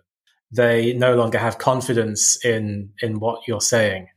They 0.52 0.94
no 0.94 1.16
longer 1.16 1.40
have 1.40 1.58
confidence 1.58 2.38
in 2.46 2.92
in 3.02 3.20
what 3.20 3.48
you're 3.48 3.60
saying, 3.60 4.08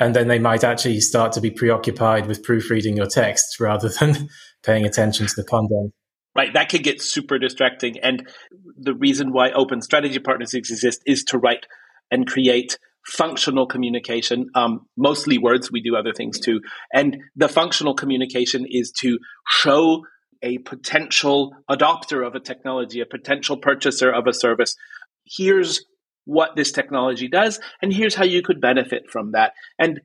and 0.00 0.16
then 0.16 0.26
they 0.26 0.40
might 0.40 0.64
actually 0.64 1.00
start 1.00 1.30
to 1.32 1.40
be 1.40 1.52
preoccupied 1.52 2.26
with 2.26 2.42
proofreading 2.42 2.96
your 2.96 3.06
text 3.06 3.60
rather 3.60 3.88
than 3.88 4.28
paying 4.64 4.84
attention 4.84 5.28
to 5.28 5.34
the 5.36 5.44
content. 5.44 5.92
Right, 6.36 6.52
that 6.54 6.70
could 6.70 6.82
get 6.82 7.00
super 7.00 7.38
distracting. 7.38 8.00
And 8.00 8.28
the 8.76 8.94
reason 8.94 9.32
why 9.32 9.52
open 9.52 9.80
strategy 9.80 10.18
partners 10.18 10.54
exist 10.54 11.02
is 11.06 11.22
to 11.24 11.38
write 11.38 11.66
and 12.10 12.26
create 12.26 12.78
functional 13.06 13.66
communication, 13.66 14.48
um, 14.56 14.86
mostly 14.96 15.38
words. 15.38 15.70
We 15.70 15.82
do 15.82 15.94
other 15.94 16.12
things 16.12 16.40
too. 16.40 16.60
And 16.92 17.18
the 17.36 17.48
functional 17.48 17.94
communication 17.94 18.66
is 18.68 18.90
to 18.98 19.20
show 19.46 20.02
a 20.44 20.58
potential 20.58 21.56
adopter 21.68 22.24
of 22.24 22.34
a 22.34 22.40
technology, 22.40 23.00
a 23.00 23.06
potential 23.06 23.56
purchaser 23.56 24.12
of 24.12 24.26
a 24.26 24.32
service. 24.32 24.76
Here's 25.24 25.84
what 26.26 26.54
this 26.54 26.70
technology 26.70 27.28
does, 27.28 27.58
and 27.82 27.92
here's 27.92 28.14
how 28.14 28.24
you 28.24 28.42
could 28.42 28.60
benefit 28.60 29.10
from 29.10 29.32
that. 29.32 29.54
And 29.78 30.00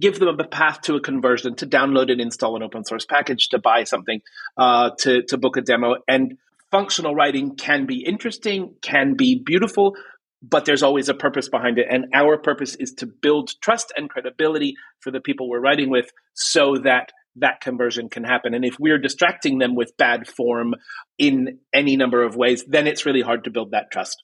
give 0.00 0.18
them 0.18 0.38
a 0.38 0.44
path 0.44 0.82
to 0.82 0.94
a 0.94 1.00
conversion, 1.00 1.56
to 1.56 1.66
download 1.66 2.10
and 2.10 2.20
install 2.20 2.56
an 2.56 2.62
open 2.62 2.84
source 2.84 3.06
package, 3.06 3.48
to 3.48 3.58
buy 3.58 3.84
something, 3.84 4.20
uh, 4.56 4.90
to, 4.98 5.22
to 5.22 5.36
book 5.36 5.56
a 5.56 5.62
demo. 5.62 5.96
And 6.06 6.38
functional 6.70 7.14
writing 7.14 7.56
can 7.56 7.86
be 7.86 8.04
interesting, 8.04 8.74
can 8.82 9.14
be 9.14 9.42
beautiful, 9.44 9.96
but 10.42 10.64
there's 10.64 10.82
always 10.82 11.08
a 11.08 11.14
purpose 11.14 11.48
behind 11.48 11.78
it. 11.78 11.86
And 11.90 12.06
our 12.14 12.38
purpose 12.38 12.74
is 12.74 12.92
to 12.94 13.06
build 13.06 13.52
trust 13.60 13.92
and 13.96 14.10
credibility 14.10 14.74
for 15.00 15.10
the 15.10 15.20
people 15.20 15.48
we're 15.48 15.60
writing 15.60 15.90
with 15.90 16.10
so 16.34 16.76
that 16.84 17.10
that 17.38 17.60
conversion 17.60 18.08
can 18.08 18.24
happen. 18.24 18.54
And 18.54 18.64
if 18.64 18.78
we're 18.78 18.98
distracting 18.98 19.58
them 19.58 19.74
with 19.74 19.96
bad 19.96 20.28
form 20.28 20.74
in 21.18 21.58
any 21.72 21.96
number 21.96 22.22
of 22.22 22.36
ways, 22.36 22.64
then 22.66 22.86
it's 22.86 23.06
really 23.06 23.22
hard 23.22 23.44
to 23.44 23.50
build 23.50 23.72
that 23.72 23.90
trust. 23.90 24.22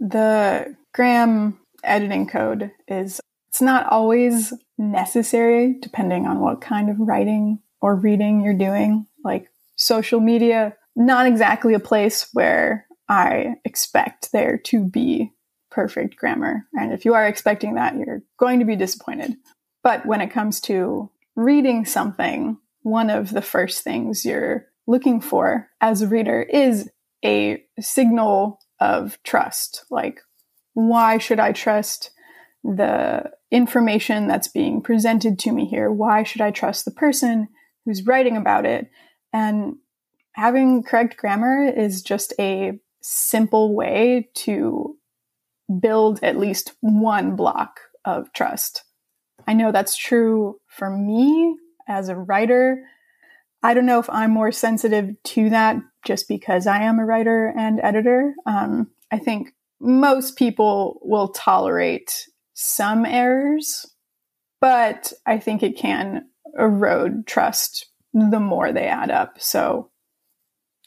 The 0.00 0.76
gram 0.94 1.58
editing 1.84 2.26
code 2.26 2.72
is 2.88 3.20
it's 3.50 3.62
not 3.62 3.86
always 3.90 4.52
necessary 4.78 5.76
depending 5.80 6.26
on 6.26 6.40
what 6.40 6.60
kind 6.60 6.90
of 6.90 6.96
writing 6.98 7.60
or 7.80 7.94
reading 7.94 8.40
you're 8.40 8.54
doing. 8.54 9.06
Like 9.24 9.50
social 9.76 10.20
media, 10.20 10.76
not 10.96 11.26
exactly 11.26 11.74
a 11.74 11.80
place 11.80 12.28
where 12.32 12.86
I 13.08 13.56
expect 13.64 14.32
there 14.32 14.58
to 14.66 14.84
be 14.84 15.32
perfect 15.70 16.16
grammar. 16.16 16.66
And 16.74 16.92
if 16.92 17.04
you 17.04 17.14
are 17.14 17.26
expecting 17.26 17.74
that, 17.74 17.96
you're 17.96 18.22
going 18.38 18.58
to 18.60 18.64
be 18.64 18.76
disappointed. 18.76 19.36
But 19.82 20.06
when 20.06 20.20
it 20.20 20.30
comes 20.30 20.60
to 20.62 21.10
reading 21.36 21.84
something, 21.84 22.58
one 22.82 23.10
of 23.10 23.30
the 23.30 23.42
first 23.42 23.82
things 23.82 24.24
you're 24.24 24.66
looking 24.86 25.20
for 25.20 25.68
as 25.80 26.02
a 26.02 26.08
reader 26.08 26.42
is 26.42 26.90
a 27.24 27.64
signal 27.80 28.58
of 28.80 29.18
trust. 29.22 29.84
Like, 29.90 30.20
why 30.74 31.18
should 31.18 31.38
I 31.38 31.52
trust 31.52 32.10
the 32.64 33.30
information 33.50 34.26
that's 34.26 34.48
being 34.48 34.82
presented 34.82 35.38
to 35.40 35.52
me 35.52 35.66
here? 35.66 35.90
Why 35.90 36.22
should 36.22 36.40
I 36.40 36.50
trust 36.50 36.84
the 36.84 36.90
person 36.90 37.48
who's 37.84 38.06
writing 38.06 38.36
about 38.36 38.66
it? 38.66 38.90
And 39.32 39.76
having 40.32 40.82
correct 40.82 41.16
grammar 41.16 41.64
is 41.64 42.02
just 42.02 42.32
a 42.38 42.80
simple 43.02 43.74
way 43.74 44.28
to 44.34 44.96
build 45.80 46.20
at 46.22 46.38
least 46.38 46.72
one 46.80 47.36
block 47.36 47.80
of 48.04 48.32
trust. 48.32 48.84
I 49.46 49.54
know 49.54 49.72
that's 49.72 49.96
true 49.96 50.56
for 50.66 50.90
me 50.90 51.56
as 51.88 52.08
a 52.08 52.16
writer. 52.16 52.84
I 53.62 53.74
don't 53.74 53.86
know 53.86 53.98
if 53.98 54.10
I'm 54.10 54.30
more 54.30 54.52
sensitive 54.52 55.10
to 55.22 55.50
that 55.50 55.76
just 56.04 56.28
because 56.28 56.66
I 56.66 56.82
am 56.82 56.98
a 56.98 57.04
writer 57.04 57.52
and 57.56 57.80
editor. 57.82 58.34
Um, 58.46 58.90
I 59.10 59.18
think 59.18 59.54
most 59.80 60.36
people 60.36 61.00
will 61.02 61.28
tolerate 61.28 62.26
some 62.54 63.04
errors, 63.04 63.86
but 64.60 65.12
I 65.26 65.38
think 65.38 65.62
it 65.62 65.76
can 65.76 66.26
erode 66.58 67.26
trust 67.26 67.86
the 68.12 68.40
more 68.40 68.72
they 68.72 68.86
add 68.86 69.10
up. 69.10 69.40
So 69.40 69.90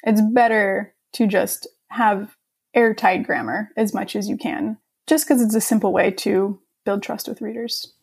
it's 0.03 0.21
better 0.21 0.93
to 1.13 1.27
just 1.27 1.67
have 1.89 2.35
airtight 2.73 3.23
grammar 3.23 3.69
as 3.77 3.93
much 3.93 4.15
as 4.15 4.27
you 4.27 4.37
can, 4.37 4.77
just 5.07 5.27
because 5.27 5.41
it's 5.41 5.55
a 5.55 5.61
simple 5.61 5.93
way 5.93 6.11
to 6.11 6.59
build 6.83 7.01
trust 7.01 7.27
with 7.27 7.41
readers. 7.41 7.94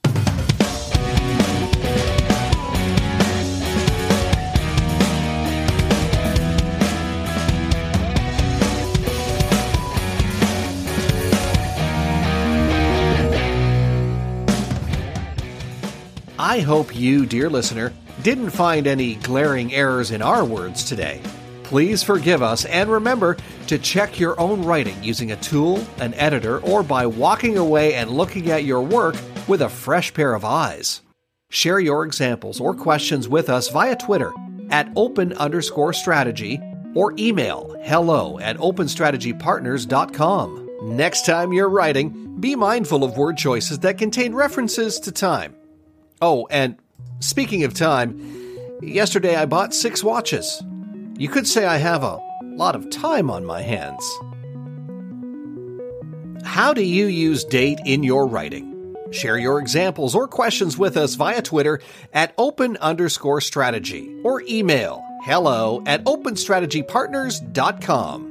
I 16.52 16.60
hope 16.60 16.94
you, 16.94 17.24
dear 17.24 17.48
listener, 17.48 17.94
didn't 18.22 18.50
find 18.50 18.86
any 18.86 19.14
glaring 19.14 19.72
errors 19.72 20.10
in 20.10 20.20
our 20.20 20.44
words 20.44 20.84
today. 20.84 21.22
Please 21.62 22.02
forgive 22.02 22.42
us 22.42 22.66
and 22.66 22.90
remember 22.90 23.38
to 23.68 23.78
check 23.78 24.20
your 24.20 24.38
own 24.38 24.62
writing 24.62 25.02
using 25.02 25.32
a 25.32 25.36
tool, 25.36 25.82
an 25.96 26.12
editor, 26.12 26.58
or 26.58 26.82
by 26.82 27.06
walking 27.06 27.56
away 27.56 27.94
and 27.94 28.10
looking 28.10 28.50
at 28.50 28.64
your 28.64 28.82
work 28.82 29.16
with 29.48 29.62
a 29.62 29.68
fresh 29.68 30.14
pair 30.14 30.34
of 30.34 30.44
eyes. 30.44 31.00
Share 31.50 31.80
your 31.80 32.04
examples 32.04 32.60
or 32.60 32.74
questions 32.74 33.28
with 33.28 33.50
us 33.50 33.68
via 33.68 33.96
Twitter 33.96 34.32
at 34.70 34.92
open 34.96 35.32
underscore 35.34 35.92
strategy 35.92 36.60
or 36.94 37.12
email 37.18 37.76
hello 37.82 38.38
at 38.38 38.56
openstrategypartners.com. 38.56 40.70
Next 40.82 41.26
time 41.26 41.52
you're 41.52 41.68
writing, 41.68 42.40
be 42.40 42.56
mindful 42.56 43.04
of 43.04 43.16
word 43.16 43.36
choices 43.36 43.78
that 43.80 43.98
contain 43.98 44.34
references 44.34 44.98
to 45.00 45.12
time. 45.12 45.54
Oh, 46.20 46.48
and 46.50 46.76
speaking 47.20 47.62
of 47.64 47.74
time, 47.74 48.18
yesterday 48.82 49.36
I 49.36 49.46
bought 49.46 49.74
six 49.74 50.02
watches. 50.02 50.62
You 51.18 51.28
could 51.28 51.46
say 51.46 51.66
I 51.66 51.76
have 51.76 52.02
a 52.02 52.18
lot 52.42 52.74
of 52.74 52.90
time 52.90 53.30
on 53.30 53.44
my 53.44 53.62
hands. 53.62 54.02
How 56.44 56.74
do 56.74 56.82
you 56.82 57.06
use 57.06 57.44
date 57.44 57.78
in 57.84 58.02
your 58.02 58.26
writing? 58.26 58.71
Share 59.12 59.38
your 59.38 59.60
examples 59.60 60.14
or 60.14 60.26
questions 60.26 60.76
with 60.76 60.96
us 60.96 61.14
via 61.14 61.42
Twitter 61.42 61.80
at 62.12 62.34
open 62.36 62.76
underscore 62.78 63.40
strategy 63.40 64.20
or 64.24 64.42
email 64.48 65.04
hello 65.22 65.82
at 65.86 66.04
openstrategypartners.com. 66.04 68.28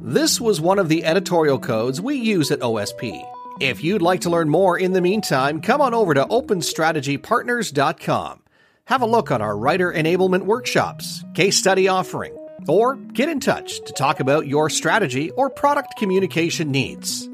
This 0.00 0.40
was 0.40 0.60
one 0.60 0.78
of 0.78 0.88
the 0.88 1.04
editorial 1.04 1.58
codes 1.58 2.00
we 2.00 2.14
use 2.16 2.52
at 2.52 2.60
OSP. 2.60 3.20
If 3.60 3.82
you'd 3.82 4.02
like 4.02 4.20
to 4.22 4.30
learn 4.30 4.48
more 4.48 4.78
in 4.78 4.92
the 4.92 5.00
meantime, 5.00 5.60
come 5.60 5.80
on 5.80 5.94
over 5.94 6.14
to 6.14 6.24
openstrategypartners.com. 6.24 8.40
Have 8.86 9.02
a 9.02 9.06
look 9.06 9.30
on 9.30 9.40
our 9.40 9.56
writer 9.56 9.90
enablement 9.92 10.42
workshops, 10.42 11.24
case 11.34 11.56
study 11.56 11.88
offering, 11.88 12.36
or 12.68 12.96
get 12.96 13.30
in 13.30 13.40
touch 13.40 13.82
to 13.84 13.94
talk 13.94 14.20
about 14.20 14.46
your 14.46 14.68
strategy 14.68 15.30
or 15.32 15.48
product 15.48 15.96
communication 15.96 16.70
needs. 16.70 17.30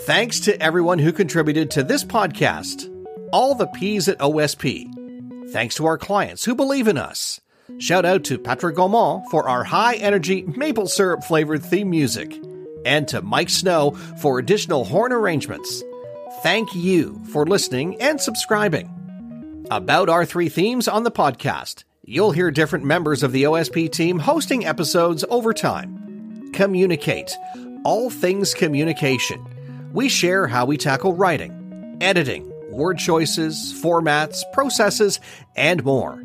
Thanks 0.00 0.40
to 0.40 0.62
everyone 0.62 0.98
who 0.98 1.10
contributed 1.10 1.70
to 1.72 1.82
this 1.82 2.04
podcast. 2.04 2.92
All 3.32 3.54
the 3.54 3.66
P's 3.66 4.08
at 4.08 4.18
OSP. 4.18 5.50
Thanks 5.50 5.74
to 5.76 5.86
our 5.86 5.96
clients 5.96 6.44
who 6.44 6.54
believe 6.54 6.86
in 6.86 6.98
us. 6.98 7.40
Shout 7.78 8.04
out 8.04 8.22
to 8.24 8.38
Patrick 8.38 8.76
Gaumont 8.76 9.24
for 9.30 9.48
our 9.48 9.64
high 9.64 9.94
energy 9.94 10.42
maple 10.42 10.86
syrup 10.86 11.24
flavored 11.24 11.64
theme 11.64 11.88
music, 11.88 12.38
and 12.84 13.08
to 13.08 13.22
Mike 13.22 13.48
Snow 13.48 13.92
for 14.20 14.38
additional 14.38 14.84
horn 14.84 15.12
arrangements. 15.12 15.82
Thank 16.42 16.74
you 16.74 17.20
for 17.32 17.46
listening 17.46 18.00
and 18.00 18.20
subscribing. 18.20 19.66
About 19.70 20.08
our 20.10 20.26
three 20.26 20.50
themes 20.50 20.88
on 20.88 21.04
the 21.04 21.10
podcast, 21.10 21.84
you'll 22.04 22.32
hear 22.32 22.50
different 22.50 22.84
members 22.84 23.22
of 23.22 23.32
the 23.32 23.44
OSP 23.44 23.90
team 23.90 24.18
hosting 24.18 24.66
episodes 24.66 25.24
over 25.30 25.54
time. 25.54 26.52
Communicate, 26.52 27.34
all 27.82 28.10
things 28.10 28.52
communication. 28.52 29.44
We 29.96 30.10
share 30.10 30.46
how 30.46 30.66
we 30.66 30.76
tackle 30.76 31.14
writing, 31.14 31.96
editing, 32.02 32.52
word 32.70 32.98
choices, 32.98 33.72
formats, 33.82 34.42
processes, 34.52 35.20
and 35.56 35.82
more. 35.86 36.22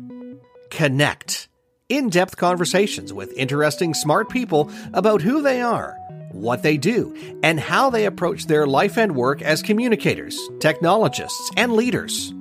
Connect, 0.68 1.48
in 1.88 2.10
depth 2.10 2.36
conversations 2.36 3.14
with 3.14 3.32
interesting, 3.32 3.94
smart 3.94 4.28
people 4.28 4.70
about 4.92 5.22
who 5.22 5.40
they 5.40 5.62
are, 5.62 5.96
what 6.32 6.62
they 6.62 6.76
do, 6.76 7.16
and 7.42 7.58
how 7.58 7.88
they 7.88 8.04
approach 8.04 8.44
their 8.44 8.66
life 8.66 8.98
and 8.98 9.16
work 9.16 9.40
as 9.40 9.62
communicators, 9.62 10.38
technologists, 10.60 11.50
and 11.56 11.72
leaders. 11.72 12.34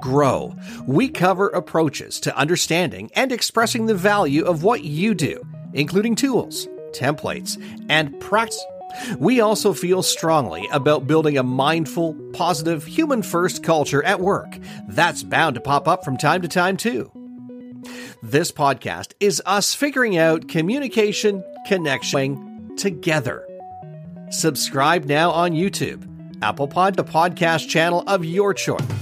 Grow. 0.00 0.56
We 0.88 1.08
cover 1.08 1.50
approaches 1.50 2.18
to 2.18 2.36
understanding 2.36 3.12
and 3.14 3.30
expressing 3.30 3.86
the 3.86 3.94
value 3.94 4.44
of 4.44 4.64
what 4.64 4.82
you 4.82 5.14
do, 5.14 5.40
including 5.72 6.16
tools, 6.16 6.66
templates, 6.90 7.62
and 7.88 8.18
practice. 8.18 8.60
We 9.18 9.40
also 9.40 9.72
feel 9.72 10.02
strongly 10.02 10.68
about 10.72 11.06
building 11.06 11.38
a 11.38 11.42
mindful, 11.42 12.14
positive, 12.32 12.84
human 12.84 13.22
first 13.22 13.62
culture 13.62 14.02
at 14.04 14.20
work. 14.20 14.58
That's 14.88 15.22
bound 15.22 15.54
to 15.54 15.60
pop 15.60 15.88
up 15.88 16.04
from 16.04 16.16
time 16.16 16.42
to 16.42 16.48
time, 16.48 16.76
too. 16.76 17.10
This 18.22 18.52
podcast 18.52 19.12
is 19.18 19.42
us 19.44 19.74
figuring 19.74 20.16
out 20.16 20.48
communication, 20.48 21.42
connection 21.66 22.76
together. 22.76 23.46
Subscribe 24.30 25.04
now 25.04 25.30
on 25.30 25.52
YouTube, 25.52 26.08
Apple 26.42 26.68
Pod, 26.68 26.96
the 26.96 27.04
podcast 27.04 27.68
channel 27.68 28.04
of 28.06 28.24
your 28.24 28.54
choice. 28.54 29.01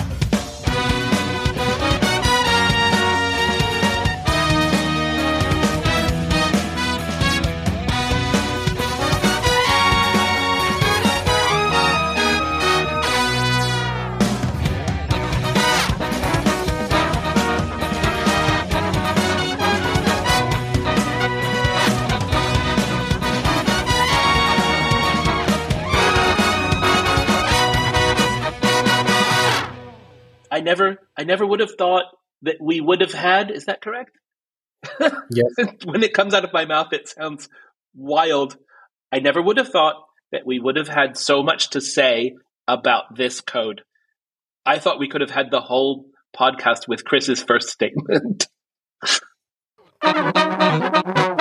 I 31.20 31.24
never 31.24 31.44
would 31.44 31.60
have 31.60 31.74
thought 31.76 32.04
that 32.40 32.56
we 32.62 32.80
would 32.80 33.02
have 33.02 33.12
had. 33.12 33.50
Is 33.50 33.66
that 33.66 33.82
correct? 33.82 34.16
Yes. 35.30 35.52
when 35.84 36.02
it 36.02 36.14
comes 36.14 36.32
out 36.32 36.44
of 36.44 36.52
my 36.54 36.64
mouth, 36.64 36.94
it 36.94 37.06
sounds 37.06 37.50
wild. 37.94 38.56
I 39.12 39.18
never 39.18 39.42
would 39.42 39.58
have 39.58 39.68
thought 39.68 39.96
that 40.32 40.46
we 40.46 40.58
would 40.58 40.76
have 40.76 40.88
had 40.88 41.18
so 41.18 41.42
much 41.42 41.70
to 41.70 41.82
say 41.82 42.36
about 42.66 43.14
this 43.14 43.42
code. 43.42 43.82
I 44.64 44.78
thought 44.78 44.98
we 44.98 45.08
could 45.08 45.20
have 45.20 45.30
had 45.30 45.50
the 45.50 45.60
whole 45.60 46.06
podcast 46.34 46.88
with 46.88 47.04
Chris's 47.04 47.42
first 47.42 47.68
statement. 47.68 48.48